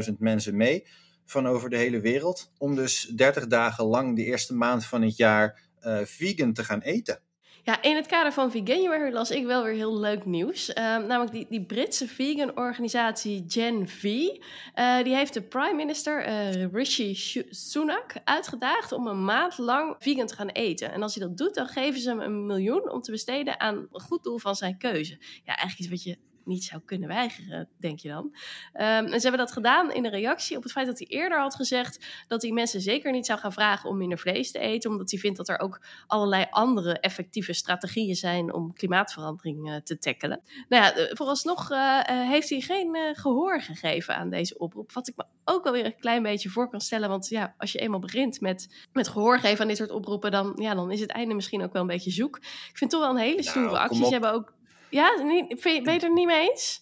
600.000 0.08 0.13
mensen 0.18 0.58
mee 0.58 0.88
van 1.25 1.48
over 1.48 1.70
de 1.70 1.77
hele 1.77 2.00
wereld. 2.00 2.51
Om 2.58 2.75
dus 2.75 3.12
30 3.15 3.48
dagen 3.48 3.86
lang 3.86 4.15
de 4.15 4.24
eerste 4.24 4.53
maand 4.53 4.86
van 4.86 5.01
het 5.01 5.18
jaar 5.18 5.62
uh, 5.82 5.98
vegan 6.03 6.53
te 6.53 6.63
gaan 6.63 6.82
eten. 6.82 7.20
Ja, 7.65 7.82
in 7.82 7.96
het 7.96 8.08
kader 8.08 8.32
van 8.32 8.51
Veganuary 8.51 9.13
las 9.13 9.32
ik 9.32 9.46
wel 9.46 9.63
weer 9.63 9.74
heel 9.74 10.00
leuk 10.00 10.25
nieuws. 10.25 10.70
Uh, 10.70 10.75
namelijk 10.75 11.32
die, 11.32 11.46
die 11.50 11.65
Britse 11.65 12.08
vegan 12.08 12.58
organisatie 12.58 13.43
Gen 13.48 13.88
V. 13.88 14.03
Uh, 14.03 15.03
die 15.03 15.15
heeft 15.15 15.34
de 15.34 15.41
prime 15.41 15.74
minister 15.74 16.27
uh, 16.27 16.65
Rishi 16.72 17.15
Sunak 17.50 18.13
uitgedaagd 18.24 18.91
om 18.91 19.08
een 19.08 19.25
maand 19.25 19.58
lang 19.58 19.96
vegan 20.00 20.27
te 20.27 20.36
gaan 20.36 20.50
eten. 20.50 20.91
En 20.91 21.01
als 21.01 21.15
hij 21.15 21.27
dat 21.27 21.38
doet, 21.38 21.55
dan 21.55 21.67
geven 21.67 22.00
ze 22.00 22.10
hem 22.10 22.20
een 22.20 22.46
miljoen 22.46 22.91
om 22.91 23.01
te 23.01 23.12
besteden 23.12 23.60
aan 23.60 23.88
een 23.91 24.01
goed 24.01 24.24
doel 24.24 24.38
van 24.38 24.55
zijn 24.55 24.77
keuze. 24.77 25.17
Ja, 25.43 25.55
eigenlijk 25.58 25.79
iets 25.79 25.89
wat 25.89 26.03
je 26.03 26.17
niet 26.46 26.64
zou 26.64 26.82
kunnen 26.86 27.08
weigeren, 27.08 27.70
denk 27.78 28.00
je 28.00 28.08
dan. 28.08 28.24
Um, 28.24 28.34
en 28.74 29.20
ze 29.20 29.28
hebben 29.28 29.46
dat 29.46 29.52
gedaan 29.52 29.92
in 29.92 30.06
een 30.06 30.12
reactie 30.12 30.58
op 30.58 30.64
het 30.64 30.72
feit 30.72 30.88
dat 30.88 30.98
hij 31.00 31.08
eerder 31.08 31.40
had 31.40 31.56
gezegd 31.56 32.06
dat 32.28 32.42
hij 32.42 32.52
mensen 32.52 32.82
zeker 32.82 33.12
niet 33.12 33.26
zou 33.26 33.40
gaan 33.40 33.54
vragen 33.54 33.90
om 33.90 33.98
minder 33.98 34.20
vlees 34.20 34.52
te 34.52 34.60
eten, 34.60 34.92
omdat 34.92 35.12
hij 35.12 35.20
vindt 35.20 35.38
dat 35.38 35.50
er 35.50 35.60
ook 35.60 35.82
allerlei 36.08 36.46
andere 36.50 37.00
effectieve 37.00 37.54
strategieën 37.54 38.16
zijn 38.16 38.54
om 38.54 38.74
klimaatverandering 38.74 39.70
uh, 39.70 39.76
te 39.76 39.98
tackelen. 39.98 40.42
Nou 40.70 40.84
ja, 40.84 41.16
vooralsnog 41.16 41.72
uh, 41.72 42.00
heeft 42.06 42.50
hij 42.50 42.60
geen 42.60 42.96
uh, 42.96 43.02
gehoor 43.14 43.62
gegeven 43.62 44.16
aan 44.16 44.30
deze 44.30 44.58
oproep, 44.58 44.92
wat 44.92 45.08
ik 45.08 45.16
me 45.16 45.26
ook 45.46 45.64
wel 45.64 45.74
weer 45.74 45.86
een 45.86 46.00
klein 46.00 46.24
beetje 46.24 46.50
voor 46.50 46.70
kan 46.70 46.82
stellen, 46.82 47.10
want 47.10 47.28
ja, 47.28 47.54
als 47.58 47.72
je 47.72 47.80
eenmaal 47.80 48.00
begint 48.00 48.42
met, 48.42 48.86
met 48.92 49.08
gehoor 49.08 49.40
geven 49.40 49.62
aan 49.62 49.68
dit 49.68 49.78
soort 49.78 49.92
oproepen, 49.92 50.32
dan, 50.32 50.54
ja, 50.56 50.76
dan 50.76 50.92
is 50.92 51.00
het 51.00 51.12
einde 51.12 51.34
misschien 51.34 51.64
ook 51.64 51.74
wel 51.74 51.82
een 51.82 51.88
beetje 51.88 52.12
zoek. 52.12 52.38
Ik 52.38 52.78
vind 52.78 52.80
het 52.80 52.90
toch 52.90 53.00
wel 53.00 53.10
een 53.10 53.28
hele 53.28 53.44
stoere 53.44 53.68
nou, 53.68 53.80
actie. 53.80 54.06
Ze 54.06 54.12
hebben 54.12 54.34
ook 54.34 54.54
ja, 54.94 55.22
niet, 55.24 55.62
ben 55.62 55.74
je 55.74 55.90
het 55.90 56.04
er 56.04 56.14
niet 56.14 56.28
mee 56.28 56.50
eens? 56.50 56.82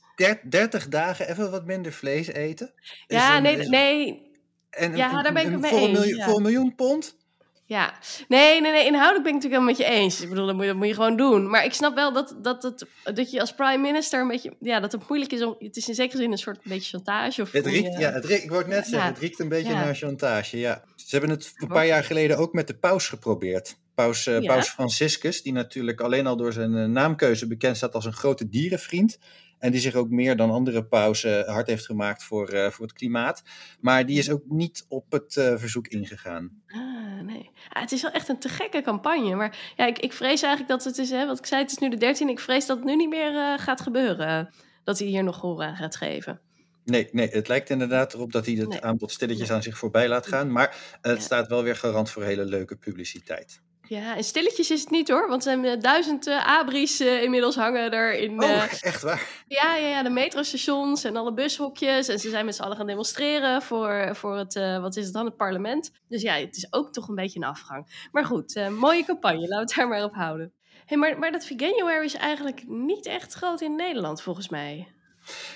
30 0.50 0.88
dagen 0.88 1.30
even 1.30 1.52
wat 1.52 1.66
minder 1.66 1.94
vlees 1.94 2.28
eten? 2.28 2.74
Ja, 3.08 3.38
een, 3.38 3.44
nee, 3.44 3.68
nee. 3.68 4.30
En 4.70 4.96
ja, 4.96 5.18
een, 5.18 5.24
daar 5.24 5.34
ben 5.34 5.46
ik 5.46 5.52
het 5.52 5.60
mee 5.60 5.72
voor 5.72 5.80
eens. 5.80 5.88
Een 5.88 5.94
miljoen, 5.94 6.18
ja. 6.18 6.26
Voor 6.26 6.36
een 6.36 6.42
miljoen 6.42 6.76
pond? 6.76 7.20
Ja, 7.66 7.94
nee, 8.28 8.62
nee, 8.62 8.72
nee, 8.72 8.86
inhoudelijk 8.86 9.24
ben 9.24 9.36
ik 9.36 9.42
het 9.42 9.52
natuurlijk 9.52 9.54
helemaal 9.54 9.74
met 9.74 9.78
je 9.78 9.84
eens. 9.84 10.22
Ik 10.22 10.30
bedoel, 10.30 10.46
dat 10.46 10.56
moet, 10.56 10.66
dat 10.66 10.76
moet 10.76 10.88
je 10.88 10.94
gewoon 10.94 11.18
doen. 11.18 11.50
Maar 11.50 11.66
ik 11.66 11.74
snap 11.74 11.96
wel 11.96 12.14
dat, 12.14 12.36
dat, 12.42 12.62
dat, 12.62 12.86
dat 13.04 13.32
je 13.32 13.40
als 13.40 13.54
prime 13.54 13.78
minister 13.78 14.22
een 14.22 14.28
beetje, 14.28 14.54
ja, 14.60 14.80
dat 14.80 14.92
het 14.92 15.08
moeilijk 15.08 15.32
is 15.32 15.44
om, 15.44 15.56
het 15.60 15.78
is 15.78 15.88
in 15.88 15.96
zekere 15.96 16.22
zin 16.22 16.32
een 16.32 16.38
soort 16.38 16.56
een 16.56 16.70
beetje 16.72 16.98
chantage. 16.98 17.42
Of 17.42 17.52
Het 17.52 17.66
riekt, 17.66 17.94
je, 17.94 18.00
ja, 18.00 18.12
het 18.12 18.26
riekt, 18.26 18.44
ik 18.44 18.50
wou 18.50 18.62
het 18.62 18.72
net 18.72 18.88
zeggen, 18.88 19.10
het 19.10 19.20
riekt 19.20 19.40
een 19.40 19.50
beetje 19.50 19.74
Ja. 19.74 19.84
naar 19.84 19.96
chantage, 19.96 20.60
ja. 20.60 20.84
Ze 20.96 21.08
hebben 21.10 21.30
het 21.30 21.54
een 21.56 21.68
paar 21.68 21.86
jaar 21.86 22.04
geleden 22.04 22.38
ook 22.38 22.54
met 22.54 22.68
de 22.68 22.76
paus 22.76 23.08
geprobeerd. 23.08 23.76
Paus, 23.96 24.28
eh, 24.28 24.40
Ja. 24.42 24.54
paus 24.54 24.70
Franciscus, 24.70 25.42
die 25.42 25.54
natuurlijk 25.54 26.02
alleen 26.02 26.28
al 26.28 26.38
door 26.38 26.54
zijn 26.54 26.76
eh, 26.78 26.86
naamkeuze 26.86 27.48
bekend 27.48 27.78
staat 27.78 27.94
als 27.96 28.06
een 28.06 28.14
grote 28.14 28.50
dierenvriend. 28.50 29.18
En 29.60 29.72
die 29.72 29.82
zich 29.82 29.96
ook 29.96 30.10
meer 30.10 30.36
dan 30.36 30.52
andere 30.52 30.86
pausen 30.86 31.46
hard 31.50 31.68
heeft 31.68 31.86
gemaakt 31.86 32.24
voor, 32.24 32.50
eh, 32.50 32.70
voor 32.70 32.86
het 32.86 32.94
klimaat. 32.96 33.44
Maar 33.80 34.06
die 34.06 34.18
is 34.18 34.30
ook 34.30 34.44
niet 34.48 34.86
op 34.90 35.12
het 35.12 35.38
eh, 35.38 35.58
verzoek 35.58 35.88
ingegaan. 35.88 36.62
Ah, 36.68 37.22
nee. 37.26 37.50
Ah, 37.70 37.82
het 37.82 37.92
is 37.92 38.02
wel 38.02 38.12
echt 38.12 38.30
een 38.30 38.40
te 38.40 38.50
gekke 38.50 38.82
campagne. 38.82 39.36
Maar 39.36 39.74
ja, 39.76 39.86
ik, 39.86 40.00
ik 40.00 40.14
vrees 40.14 40.42
eigenlijk 40.42 40.68
dat 40.68 40.84
het 40.84 40.98
is, 40.98 41.10
hè, 41.10 41.26
wat 41.26 41.38
ik 41.40 41.46
zei, 41.46 41.62
het 41.62 41.72
is 41.72 41.78
nu 41.78 41.90
de 41.90 41.98
13. 41.98 42.30
Ik 42.30 42.40
vrees 42.40 42.66
dat 42.66 42.78
het 42.78 42.86
nu 42.86 42.96
niet 42.96 43.10
meer 43.10 43.36
eh, 43.36 43.60
gaat 43.60 43.82
gebeuren. 43.82 44.50
dat 44.84 45.00
hij 45.00 45.08
hier 45.08 45.24
nog 45.24 45.40
gehoor 45.40 45.64
aan 45.64 45.76
gaat 45.76 45.96
geven. 45.96 46.42
Nee, 46.86 47.10
nee, 47.12 47.28
het 47.30 47.48
lijkt 47.48 47.70
inderdaad 47.70 48.14
erop 48.14 48.32
dat 48.32 48.46
hij 48.46 48.56
het 48.56 48.68
Nee. 48.70 48.82
aanbod 48.82 49.12
stilletjes 49.12 49.52
aan 49.52 49.64
zich 49.64 49.78
voorbij 49.78 50.08
laat 50.08 50.28
gaan. 50.28 50.52
Maar 50.52 50.76
het 51.02 51.18
Ja. 51.18 51.24
staat 51.24 51.48
wel 51.48 51.64
weer 51.64 51.76
garant 51.76 52.10
voor 52.10 52.24
hele 52.24 52.46
leuke 52.46 52.76
publiciteit. 52.76 53.62
Ja, 53.92 54.16
en 54.16 54.24
stilletjes 54.24 54.72
is 54.72 54.82
het 54.82 54.90
niet 54.90 55.10
hoor, 55.10 55.28
want 55.28 55.46
er 55.46 55.52
zijn 55.52 55.66
eh, 55.66 55.80
duizend 55.80 56.28
eh, 56.28 56.60
abris 56.60 57.00
eh, 57.00 57.24
inmiddels 57.24 57.56
hangen 57.56 57.92
er 57.92 58.14
in 58.14 58.44
Oh, 58.44 58.64
echt 58.82 59.02
waar? 59.02 59.44
ja, 59.48 59.76
ja, 59.76 59.88
ja, 59.88 60.04
de 60.04 60.10
metrostations 60.10 61.04
en 61.04 61.16
alle 61.16 61.34
bushokjes. 61.34 62.08
En 62.08 62.20
ze 62.20 62.30
zijn 62.30 62.46
met 62.46 62.56
z'n 62.56 62.62
allen 62.62 62.78
gaan 62.78 62.88
demonstreren 62.88 63.62
voor, 63.62 64.10
voor 64.16 64.38
het, 64.38 64.54
wat 64.82 64.96
is 64.96 65.06
het 65.06 65.14
dan, 65.14 65.26
het 65.26 65.36
parlement. 65.36 65.92
Dus 66.08 66.22
ja, 66.22 66.34
het 66.34 66.56
is 66.56 66.74
ook 66.74 66.94
toch 66.94 67.08
een 67.08 67.16
beetje 67.16 67.40
een 67.40 67.46
afgang. 67.46 68.08
Maar 68.12 68.26
goed, 68.26 68.70
mooie 68.80 69.06
campagne, 69.06 69.48
laten 69.48 69.56
we 69.56 69.62
het 69.62 69.76
daar 69.76 69.88
maar 69.88 70.04
op 70.04 70.14
houden. 70.14 70.54
Hey, 70.86 70.98
maar, 70.98 71.20
maar 71.20 71.32
dat 71.32 71.46
Veganuary 71.46 72.06
is 72.06 72.16
eigenlijk 72.16 72.64
niet 72.68 73.06
echt 73.06 73.34
groot 73.34 73.62
in 73.62 73.76
Nederland 73.76 74.22
volgens 74.22 74.50
mij. 74.50 74.88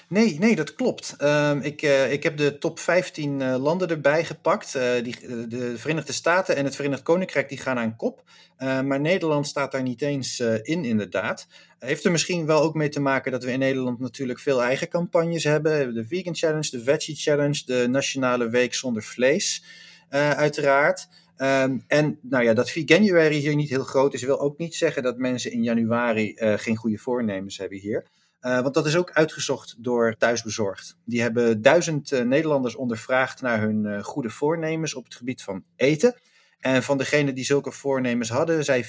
Nee, 0.07 0.39
nee, 0.39 0.55
dat 0.55 0.75
klopt. 0.75 1.15
Ehm, 1.17 1.59
ik, 1.59 1.81
eh, 1.81 2.11
ik 2.11 2.23
heb 2.23 2.37
de 2.37 2.57
top 2.57 2.79
15 2.79 3.41
eh, 3.41 3.55
landen 3.57 3.89
erbij 3.89 4.25
gepakt. 4.25 4.75
Eh, 4.75 5.03
die, 5.03 5.47
de 5.47 5.77
Verenigde 5.77 6.13
Staten 6.13 6.55
en 6.55 6.65
het 6.65 6.75
Verenigd 6.75 7.03
Koninkrijk 7.03 7.49
die 7.49 7.57
gaan 7.57 7.77
aan 7.77 7.95
kop. 7.95 8.23
Maar 8.57 8.99
Nederland 8.99 9.47
staat 9.47 9.71
daar 9.71 9.81
niet 9.81 10.01
eens 10.01 10.39
in, 10.39 10.85
inderdaad. 10.85 11.47
Heeft 11.79 12.05
er 12.05 12.11
misschien 12.11 12.45
wel 12.45 12.61
ook 12.61 12.73
mee 12.73 12.89
te 12.89 12.99
maken 12.99 13.31
dat 13.31 13.43
we 13.43 13.51
in 13.51 13.59
Nederland 13.59 13.99
natuurlijk 13.99 14.39
veel 14.39 14.63
eigen 14.63 14.87
campagnes 14.87 15.43
hebben. 15.43 15.93
De 15.93 16.05
Vegan 16.07 16.35
Challenge, 16.35 16.69
de 16.69 16.83
Veggie 16.83 17.15
Challenge, 17.15 17.61
de 17.65 17.87
Nationale 17.89 18.49
Week 18.49 18.73
zonder 18.73 19.03
vlees, 19.03 19.63
uiteraard. 20.09 21.07
Ehm, 21.37 21.77
en 21.87 22.19
nou 22.21 22.43
ja, 22.43 22.53
dat 22.53 22.71
Veganuary 22.71 23.35
hier 23.35 23.55
niet 23.55 23.69
heel 23.69 23.83
groot 23.83 24.13
is, 24.13 24.23
wil 24.23 24.39
ook 24.39 24.57
niet 24.57 24.75
zeggen 24.75 25.03
dat 25.03 25.17
mensen 25.17 25.51
in 25.51 25.63
januari 25.63 26.33
geen 26.35 26.75
goede 26.75 26.97
voornemens 26.97 27.57
hebben 27.57 27.77
hier. 27.77 28.05
Uh, 28.41 28.61
want 28.61 28.73
dat 28.73 28.85
is 28.85 28.95
ook 28.95 29.11
uitgezocht 29.11 29.75
door 29.77 30.15
Thuisbezorgd. 30.17 30.97
Die 31.05 31.21
hebben 31.21 31.61
duizend 31.61 32.11
uh, 32.11 32.21
Nederlanders 32.21 32.75
ondervraagd 32.75 33.41
naar 33.41 33.61
hun 33.61 33.83
uh, 33.85 34.03
goede 34.03 34.29
voornemens 34.29 34.93
op 34.93 35.03
het 35.03 35.15
gebied 35.15 35.43
van 35.43 35.63
eten. 35.75 36.19
En 36.59 36.83
van 36.83 36.97
degenen 36.97 37.35
die 37.35 37.45
zulke 37.45 37.71
voornemens 37.71 38.29
hadden, 38.29 38.63
zei 38.63 38.85
15% 38.85 38.87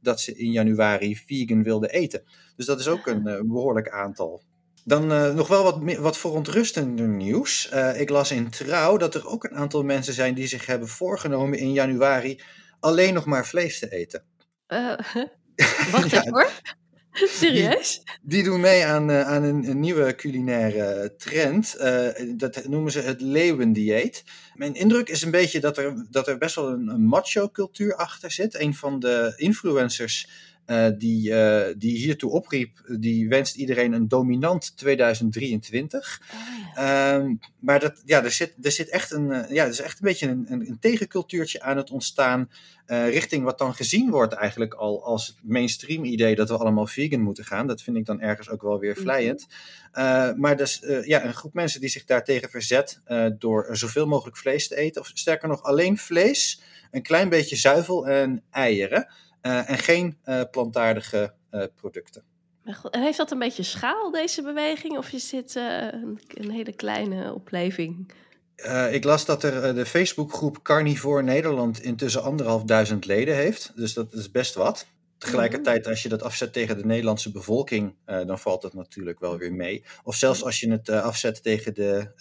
dat 0.00 0.20
ze 0.20 0.34
in 0.34 0.50
januari 0.50 1.16
vegan 1.16 1.62
wilden 1.62 1.90
eten. 1.90 2.22
Dus 2.56 2.66
dat 2.66 2.80
is 2.80 2.88
ook 2.88 3.06
een 3.06 3.22
behoorlijk 3.22 3.88
aantal. 3.88 4.42
Dan 4.84 5.06
nog 5.34 5.48
wel 5.48 5.62
wat, 5.62 5.96
wat 5.98 6.18
verontrustender 6.18 7.08
nieuws. 7.08 7.68
Ik 7.96 8.08
las 8.08 8.30
in 8.30 8.50
Trouw 8.50 8.96
dat 8.96 9.14
er 9.14 9.26
ook 9.26 9.44
een 9.44 9.56
aantal 9.56 9.82
mensen 9.82 10.14
zijn 10.14 10.34
die 10.34 10.46
zich 10.46 10.66
hebben 10.66 10.88
voorgenomen 10.88 11.58
in 11.58 11.72
januari 11.72 12.40
alleen 12.80 13.14
nog 13.14 13.24
maar 13.24 13.46
vlees 13.46 13.78
te 13.78 13.90
eten. 13.90 14.24
Wacht 15.92 16.12
even 16.12 16.32
hoor. 16.32 16.50
Serieus? 17.40 18.02
Die, 18.22 18.42
doen 18.42 18.60
mee 18.60 18.84
aan, 18.84 19.10
uh, 19.10 19.28
aan 19.28 19.42
een, 19.42 19.68
een, 19.68 19.80
nieuwe 19.80 20.14
culinaire 20.14 21.14
trend. 21.18 21.76
Uh, 21.78 22.08
dat 22.36 22.68
noemen 22.68 22.92
ze 22.92 23.00
het 23.00 23.20
leeuwendieet. 23.20 24.24
Mijn 24.54 24.74
indruk 24.74 25.08
is 25.08 25.22
een 25.22 25.30
beetje 25.30 25.60
dat 25.60 25.78
er, 25.78 26.06
dat 26.10 26.28
er 26.28 26.38
best 26.38 26.54
wel 26.54 26.68
een, 26.68 26.88
een 26.88 27.04
macho-cultuur 27.04 27.94
achter 27.94 28.30
zit. 28.30 28.60
Een 28.60 28.74
van 28.74 29.00
de 29.00 29.32
influencers 29.36 30.28
uh, 30.70 30.86
die, 30.98 31.34
die 31.76 31.96
hiertoe 31.96 32.30
opriep, 32.30 32.70
die 32.98 33.28
wenst 33.28 33.56
iedereen 33.56 33.92
een 33.92 34.08
dominant 34.08 34.76
2023. 34.76 36.20
Oh, 36.32 36.38
ja. 36.74 37.14
um, 37.14 37.38
maar 37.58 37.80
dat, 37.80 38.02
ja, 38.04 38.24
er, 38.24 38.30
zit, 38.30 38.54
er 38.62 38.72
zit 38.72 38.88
echt 38.88 39.12
een, 39.12 39.28
ja, 39.48 39.64
er 39.64 39.70
is 39.70 39.80
echt 39.80 39.98
een 40.00 40.06
beetje 40.06 40.28
een, 40.28 40.46
een, 40.48 40.68
een 40.68 40.78
tegencultuurtje 40.80 41.62
aan 41.62 41.76
het 41.76 41.90
ontstaan. 41.90 42.48
Uh, 42.86 43.08
richting 43.08 43.44
wat 43.44 43.58
dan 43.58 43.74
gezien 43.74 44.10
wordt 44.10 44.32
eigenlijk 44.32 44.74
al 44.74 45.04
als 45.04 45.26
het 45.26 45.36
mainstream 45.42 46.04
idee 46.04 46.34
dat 46.34 46.48
we 46.48 46.56
allemaal 46.56 46.86
vegan 46.86 47.20
moeten 47.20 47.44
gaan. 47.44 47.66
Dat 47.66 47.82
vind 47.82 47.96
ik 47.96 48.06
dan 48.06 48.20
ergens 48.20 48.48
ook 48.48 48.62
wel 48.62 48.78
weer 48.78 48.96
vlijend. 48.96 49.46
Uh, 49.92 50.32
maar 50.32 50.56
dus 50.56 50.82
uh, 50.82 51.06
ja, 51.06 51.24
een 51.24 51.34
groep 51.34 51.54
mensen 51.54 51.80
die 51.80 51.88
zich 51.88 52.04
daartegen 52.04 52.50
verzet 52.50 53.00
door 53.38 53.68
zoveel 53.76 54.06
mogelijk 54.06 54.36
vlees 54.36 54.68
te 54.68 54.76
eten. 54.76 55.00
Of 55.00 55.10
sterker 55.14 55.48
nog, 55.48 55.62
alleen 55.62 55.98
vlees, 55.98 56.60
een 56.90 57.02
klein 57.02 57.28
beetje 57.28 57.56
zuivel 57.56 58.06
en 58.06 58.42
eieren. 58.50 59.08
En 59.40 59.78
geen 59.78 60.18
plantaardige 60.50 61.32
producten. 61.74 62.22
En 62.90 63.02
heeft 63.02 63.16
dat 63.16 63.30
een 63.30 63.38
beetje 63.38 63.62
schaal, 63.62 64.10
deze 64.10 64.42
beweging? 64.42 64.98
Of 64.98 65.12
is 65.12 65.30
dit 65.30 65.54
een, 65.54 66.20
een 66.28 66.50
hele 66.50 66.72
kleine 66.72 67.34
opleving? 67.34 68.12
Uh, 68.66 68.94
ik 68.94 69.04
las 69.04 69.24
dat 69.24 69.42
er 69.42 69.68
uh, 69.68 69.74
de 69.74 69.86
Facebookgroep 69.86 70.62
Carnivore 70.62 71.22
Nederland 71.22 71.82
intussen 71.82 72.22
anderhalf 72.22 72.62
duizend 72.62 73.06
leden 73.06 73.34
heeft. 73.34 73.72
Dus 73.76 73.94
dat 73.94 74.12
is 74.12 74.30
best 74.30 74.54
wat. 74.54 74.86
Tegelijkertijd, 75.20 75.86
als 75.86 76.02
je 76.02 76.08
dat 76.08 76.22
afzet 76.22 76.52
tegen 76.52 76.76
de 76.76 76.86
Nederlandse 76.86 77.30
bevolking, 77.30 77.94
dan 78.04 78.38
valt 78.38 78.62
dat 78.62 78.74
natuurlijk 78.74 79.20
wel 79.20 79.38
weer 79.38 79.52
mee. 79.52 79.84
Of 80.04 80.14
zelfs 80.14 80.44
als 80.44 80.60
je 80.60 80.70
het 80.70 80.88
afzet 80.88 81.42
tegen 81.42 81.74
de 81.74 82.12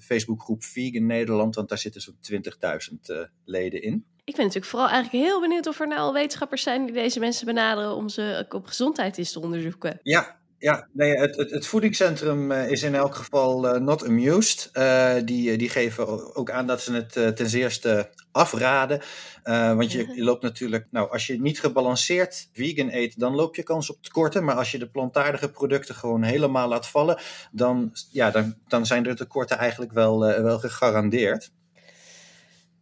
Facebookgroep 0.00 0.64
Vegan 0.64 1.06
Nederland, 1.06 1.54
want 1.54 1.68
daar 1.68 1.78
zitten 1.78 2.00
zo'n 2.00 2.16
20.000 2.32 3.30
leden 3.44 3.82
in. 3.82 4.04
Ik 4.24 4.34
ben 4.34 4.44
natuurlijk 4.44 4.70
vooral 4.70 4.88
eigenlijk 4.88 5.24
heel 5.24 5.40
benieuwd 5.40 5.66
of 5.66 5.80
er 5.80 5.88
nou 5.88 6.00
al 6.00 6.12
wetenschappers 6.12 6.62
zijn 6.62 6.84
die 6.84 6.94
deze 6.94 7.20
mensen 7.20 7.46
benaderen 7.46 7.94
om 7.94 8.08
ze 8.08 8.46
op 8.48 8.66
gezondheid 8.66 9.18
eens 9.18 9.32
te 9.32 9.40
onderzoeken. 9.40 10.00
Ja, 10.02 10.38
ja, 10.66 10.88
nee, 10.92 11.16
het, 11.16 11.36
het, 11.36 11.50
het 11.50 11.66
voedingscentrum 11.66 12.50
uh, 12.52 12.70
is 12.70 12.82
in 12.82 12.94
elk 12.94 13.14
geval 13.14 13.74
uh, 13.74 13.80
not 13.80 14.04
amused. 14.04 14.70
Uh, 14.72 15.14
die, 15.24 15.56
die 15.56 15.68
geven 15.68 16.34
ook 16.34 16.50
aan 16.50 16.66
dat 16.66 16.80
ze 16.80 16.92
het 16.92 17.36
ten 17.36 17.48
zeerste 17.48 18.10
afraden. 18.32 19.00
want 19.44 19.92
je, 19.92 20.14
je, 20.14 20.22
loopt 20.22 20.42
natuurlijk, 20.42 20.86
nou, 20.90 21.10
als 21.10 21.26
je 21.26 21.40
niet 21.40 21.60
gebalanceerd 21.60 22.48
vegan 22.52 22.88
eet, 22.90 23.18
dan 23.18 23.34
loop 23.34 23.56
je 23.56 23.62
kans 23.62 23.90
op 23.90 24.02
tekorten. 24.02 24.44
Maar 24.44 24.54
als 24.54 24.70
je 24.70 24.78
de 24.78 24.88
plantaardige 24.88 25.50
producten 25.50 25.94
gewoon 25.94 26.22
helemaal 26.22 26.68
laat 26.68 26.88
vallen, 26.88 27.18
dan, 27.50 27.92
ja, 28.10 28.30
dan, 28.30 28.54
dan 28.68 28.86
zijn 28.86 29.02
de 29.02 29.14
tekorten 29.14 29.58
eigenlijk 29.58 29.92
wel, 29.92 30.18
wel 30.18 30.58
gegarandeerd. 30.58 31.50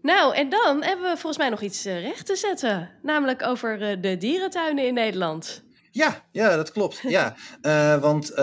Nou, 0.03 0.35
en 0.35 0.49
dan 0.49 0.83
hebben 0.83 1.11
we 1.11 1.17
volgens 1.17 1.39
mij 1.39 1.49
nog 1.49 1.61
iets 1.61 1.85
recht 1.85 2.27
te 2.27 2.37
zetten. 2.37 2.91
Namelijk 3.03 3.43
over 3.43 4.01
de 4.01 4.17
dierentuinen 4.17 4.87
in 4.87 4.95
Nederland. 4.95 5.65
Ja, 5.95 6.25
ja, 6.31 6.57
dat 6.57 6.73
klopt. 6.73 7.01
Ja, 7.03 7.37
uh, 7.63 8.01
want 8.07 8.31
uh, 8.31 8.37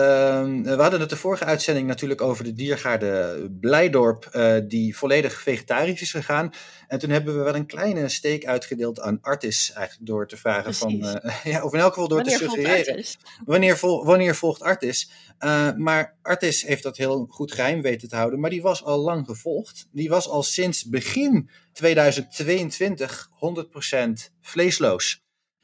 we 0.62 0.76
hadden 0.76 1.00
het 1.00 1.08
de 1.08 1.16
vorige 1.16 1.44
uitzending 1.44 1.86
natuurlijk 1.86 2.20
over 2.20 2.44
de 2.44 2.52
diergaarde 2.52 3.46
Blijdorp, 3.60 4.28
uh, 4.32 4.56
die 4.64 4.96
volledig 4.96 5.40
vegetarisch 5.40 6.00
is 6.00 6.10
gegaan. 6.10 6.52
En 6.88 6.98
toen 6.98 7.10
hebben 7.10 7.36
we 7.36 7.42
wel 7.42 7.54
een 7.54 7.66
kleine 7.66 8.08
steek 8.08 8.46
uitgedeeld 8.46 9.00
aan 9.00 9.18
Artis, 9.20 9.72
eigenlijk 9.72 10.06
door 10.06 10.28
te 10.28 10.36
vragen 10.36 10.62
Precies. 10.62 11.10
van, 11.10 11.20
ja, 11.52 11.62
of 11.62 11.72
in 11.72 11.78
elk 11.78 11.92
geval 11.92 12.08
door 12.08 12.18
wanneer 12.18 12.38
te 12.38 12.44
suggereren. 12.44 13.04
Wanneer, 13.44 13.78
vol, 13.78 14.04
wanneer 14.04 14.34
volgt 14.34 14.62
Artis? 14.62 15.10
maar 15.76 16.16
Artis 16.22 16.62
heeft 16.62 16.82
dat 16.82 16.96
heel 16.96 17.26
goed 17.30 17.52
geheim 17.52 17.82
weten 17.82 18.08
te 18.08 18.16
houden, 18.16 18.40
maar 18.40 18.50
die 18.50 18.62
was 18.62 18.84
al 18.84 18.98
lang 18.98 19.26
gevolgd. 19.26 19.88
Die 19.90 20.08
was 20.08 20.28
al 20.28 20.42
sinds 20.42 20.84
begin 20.84 21.50
2022 21.72 23.28
100% 24.28 24.30
vleesloos. 24.40 25.22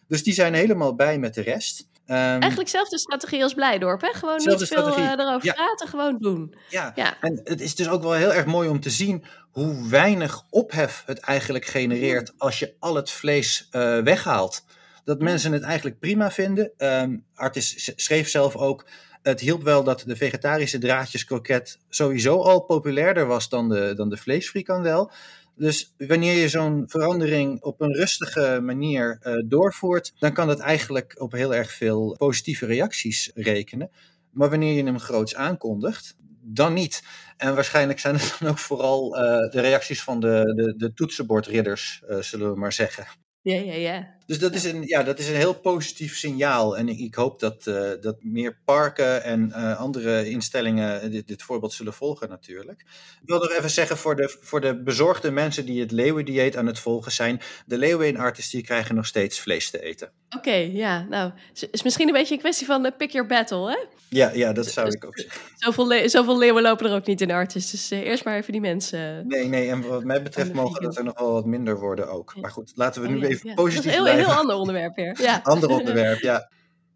Dus 0.09 0.23
die 0.23 0.35
zijn 0.35 0.55
helemaal 0.55 0.95
bij 0.95 1.19
met 1.19 1.35
de 1.35 1.43
rest. 1.43 1.89
Um, 2.07 2.17
Eigenlijk 2.17 2.69
zelfde 2.69 2.99
strategie 2.99 3.43
als 3.43 3.55
Blijdorp, 3.55 4.01
hè? 4.01 4.13
Gewoon 4.13 4.37
niet 4.37 4.63
veel 4.63 4.99
uh, 4.99 5.11
erover 5.11 5.53
praten, 5.53 5.89
gewoon 5.89 6.19
doen. 6.19 6.55
Ja. 6.69 6.93
ja, 6.95 7.17
en 7.21 7.41
het 7.45 7.61
is 7.61 7.75
dus 7.75 7.89
ook 7.89 8.03
wel 8.03 8.13
heel 8.13 8.33
erg 8.33 8.47
mooi 8.47 8.69
om 8.69 8.81
te 8.81 8.91
zien 8.91 9.25
hoe 9.51 9.89
weinig 9.89 10.43
ophef 10.51 11.03
het 11.07 11.19
eigenlijk 11.19 11.65
genereert 11.65 12.33
als 12.39 12.59
je 12.59 12.75
al 12.79 12.95
het 12.95 13.11
vlees 13.11 13.69
uh, 13.73 13.99
weghaalt. 13.99 14.65
Dat 15.05 15.21
mensen 15.21 15.53
het 15.53 15.63
eigenlijk 15.63 15.99
prima 15.99 16.31
vinden. 16.31 16.73
Um, 16.77 17.25
Artis 17.35 17.93
schreef 17.97 18.29
zelf 18.29 18.57
ook, 18.57 18.87
het 19.23 19.41
hielp 19.41 19.63
wel 19.63 19.85
dat 19.85 20.03
de 20.07 20.17
vegetarische 20.17 20.79
draadjeskroket 20.79 21.79
sowieso 21.89 22.43
al 22.43 22.61
populairder 22.61 23.27
was 23.27 23.49
dan 23.49 23.69
de, 23.69 23.93
dan 23.97 24.09
de 24.09 24.17
vleesfrikandel. 24.17 25.11
Dus 25.59 25.95
wanneer 25.97 26.37
je 26.37 26.49
zo'n 26.49 26.85
verandering 26.87 27.63
op 27.63 27.81
een 27.81 27.95
rustige 27.95 28.61
manier 28.63 29.21
uh, 29.23 29.43
doorvoert, 29.47 30.13
dan 30.19 30.33
kan 30.33 30.47
dat 30.47 30.59
eigenlijk 30.59 31.21
op 31.21 31.33
heel 31.33 31.55
erg 31.55 31.73
veel 31.73 32.17
positieve 32.19 32.67
reacties 32.67 33.31
rekenen. 33.35 33.91
Maar 34.31 34.51
wanneer 34.51 34.73
je 34.73 34.85
hem 34.85 34.99
groots 34.99 35.35
aankondigt, 35.35 36.17
dan 36.43 36.73
niet. 36.73 37.03
En 37.37 37.55
waarschijnlijk 37.55 37.99
zijn 37.99 38.15
het 38.15 38.37
dan 38.39 38.49
ook 38.49 38.59
vooral 38.59 39.17
uh, 39.17 39.51
de 39.51 39.61
reacties 39.61 40.03
van 40.03 40.21
de, 40.21 40.53
de, 40.57 40.75
de 40.77 40.93
toetsenbordridders, 40.93 42.03
uh, 42.09 42.19
zullen 42.19 42.53
we 42.53 42.59
maar 42.59 42.73
zeggen. 42.73 43.07
Ja, 43.43 43.55
ja, 43.55 43.75
ja. 43.75 44.17
Dus 44.29 44.39
dat 44.39 44.55
is 44.55 44.65
een, 44.65 44.83
ja, 44.87 45.03
dat 45.03 45.19
is 45.19 45.29
een 45.29 45.35
heel 45.35 45.55
positief 45.55 46.17
signaal. 46.17 46.77
En 46.77 46.89
ik, 46.89 47.15
hoop 47.15 47.41
dat, 47.41 47.67
uh, 47.67 47.91
dat 48.01 48.17
meer 48.23 48.59
parken 48.65 49.23
en 49.23 49.49
uh, 49.49 49.79
andere 49.79 50.29
instellingen 50.29 51.11
dit, 51.11 51.27
dit, 51.27 51.43
voorbeeld 51.43 51.73
zullen 51.73 51.93
volgen 51.93 52.29
natuurlijk. 52.29 52.81
Ik 53.23 53.29
wil 53.29 53.39
nog 53.39 53.51
even 53.51 53.71
zeggen 53.71 53.97
voor 53.97 54.17
de, 54.17 54.37
voor 54.41 54.61
de 54.61 54.83
bezorgde 54.83 55.31
mensen 55.31 55.67
die 55.67 55.81
het 55.81 55.91
leeuwendieet 55.91 56.57
aan 56.57 56.67
het 56.67 56.79
volgen 56.79 57.13
zijn. 57.13 57.41
De 57.67 57.79
leeuwenartisten 57.79 58.59
die 58.59 58.67
krijgen 58.67 58.95
nog 58.95 59.07
steeds 59.07 59.41
vlees 59.41 59.71
te 59.71 59.83
eten. 59.83 60.11
Oké, 60.27 60.37
okay, 60.37 60.71
ja. 60.71 61.07
Nou, 61.09 61.33
is 61.71 61.83
misschien 61.83 62.07
een 62.09 62.15
beetje 62.15 62.35
een 62.35 62.41
kwestie 62.41 62.67
van 62.67 62.93
pick 62.97 63.11
your 63.11 63.29
battle, 63.29 63.71
hè? 63.71 63.79
Ja, 64.09 64.31
ja 64.35 64.53
dat 64.53 64.67
zou 64.67 64.89
ik 64.89 65.05
ook 65.05 65.19
zeggen. 65.19 65.41
Zoveel, 65.57 65.87
le 65.87 66.09
zoveel 66.09 66.39
leeuwen 66.39 66.63
lopen 66.63 66.87
er 66.87 66.95
ook 66.95 67.07
niet 67.07 67.21
in 67.21 67.31
artis. 67.31 67.71
Dus 67.71 67.91
eerst 67.91 68.25
maar 68.25 68.37
even 68.37 68.53
die 68.53 68.61
mensen... 68.61 69.27
Nee, 69.27 69.49
nee. 69.49 69.71
En 69.71 69.89
wat 69.89 70.05
mij 70.05 70.23
betreft 70.23 70.53
mogen 70.53 70.83
dat 70.83 70.97
er 70.97 71.05
nog 71.05 71.19
wel 71.19 71.33
wat 71.33 71.47
minder 71.47 71.79
worden 71.79 72.11
ook. 72.11 72.35
Maar 72.41 72.51
goed, 72.51 72.73
laten 72.75 73.03
we 73.03 73.09
oh, 73.09 73.15
nu 73.15 73.21
ja, 73.21 73.27
even 73.27 73.49
ja. 73.49 73.55
positief 73.55 73.97
blijven 73.97 74.18
heel 74.19 74.33
ander 74.41 74.57
onderwerp 74.57 74.97
weer. 74.97 75.17
Ja. 75.21 75.41
Ander 75.43 75.71
onderwerp, 75.71 76.21
ja. 76.21 76.37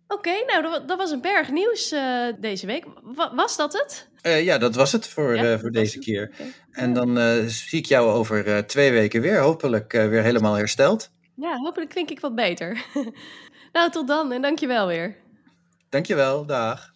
Oké, 0.09 0.29
okay, 0.29 0.61
nou, 0.61 0.87
dat 0.87 0.99
was 0.99 1.11
een 1.11 1.21
berg 1.21 1.51
nieuws 1.51 1.93
uh, 1.93 2.27
deze 2.39 2.67
week. 2.67 2.85
was 3.35 3.57
dat 3.57 3.73
het? 3.73 4.09
Uh, 4.23 4.45
ja, 4.45 4.59
dat 4.59 4.75
was 4.75 4.93
het 4.93 5.09
voor, 5.09 5.37
ja, 5.37 5.53
uh, 5.53 5.59
voor 5.59 5.71
deze 5.71 5.99
keer. 5.99 6.31
Okay. 6.33 6.53
En 6.73 6.93
dan 6.93 7.19
zie 7.49 7.79
ik 7.79 7.87
jou 7.87 8.11
over 8.11 8.67
twee 8.67 8.93
weken 8.93 9.21
weer. 9.21 9.39
Hopelijk 9.39 9.93
weer 9.93 10.23
helemaal 10.23 10.55
hersteld. 10.55 11.11
Ja, 11.37 11.57
hopelijk 11.57 11.91
klink 11.91 12.11
ik 12.11 12.21
wat 12.21 12.35
beter. 12.35 12.85
nou, 13.73 13.91
tot 13.91 14.09
dan 14.09 14.33
en 14.33 14.43
dankjewel 14.43 14.87
weer. 14.87 15.17
Dankjewel, 15.89 16.47
dag. 16.47 16.91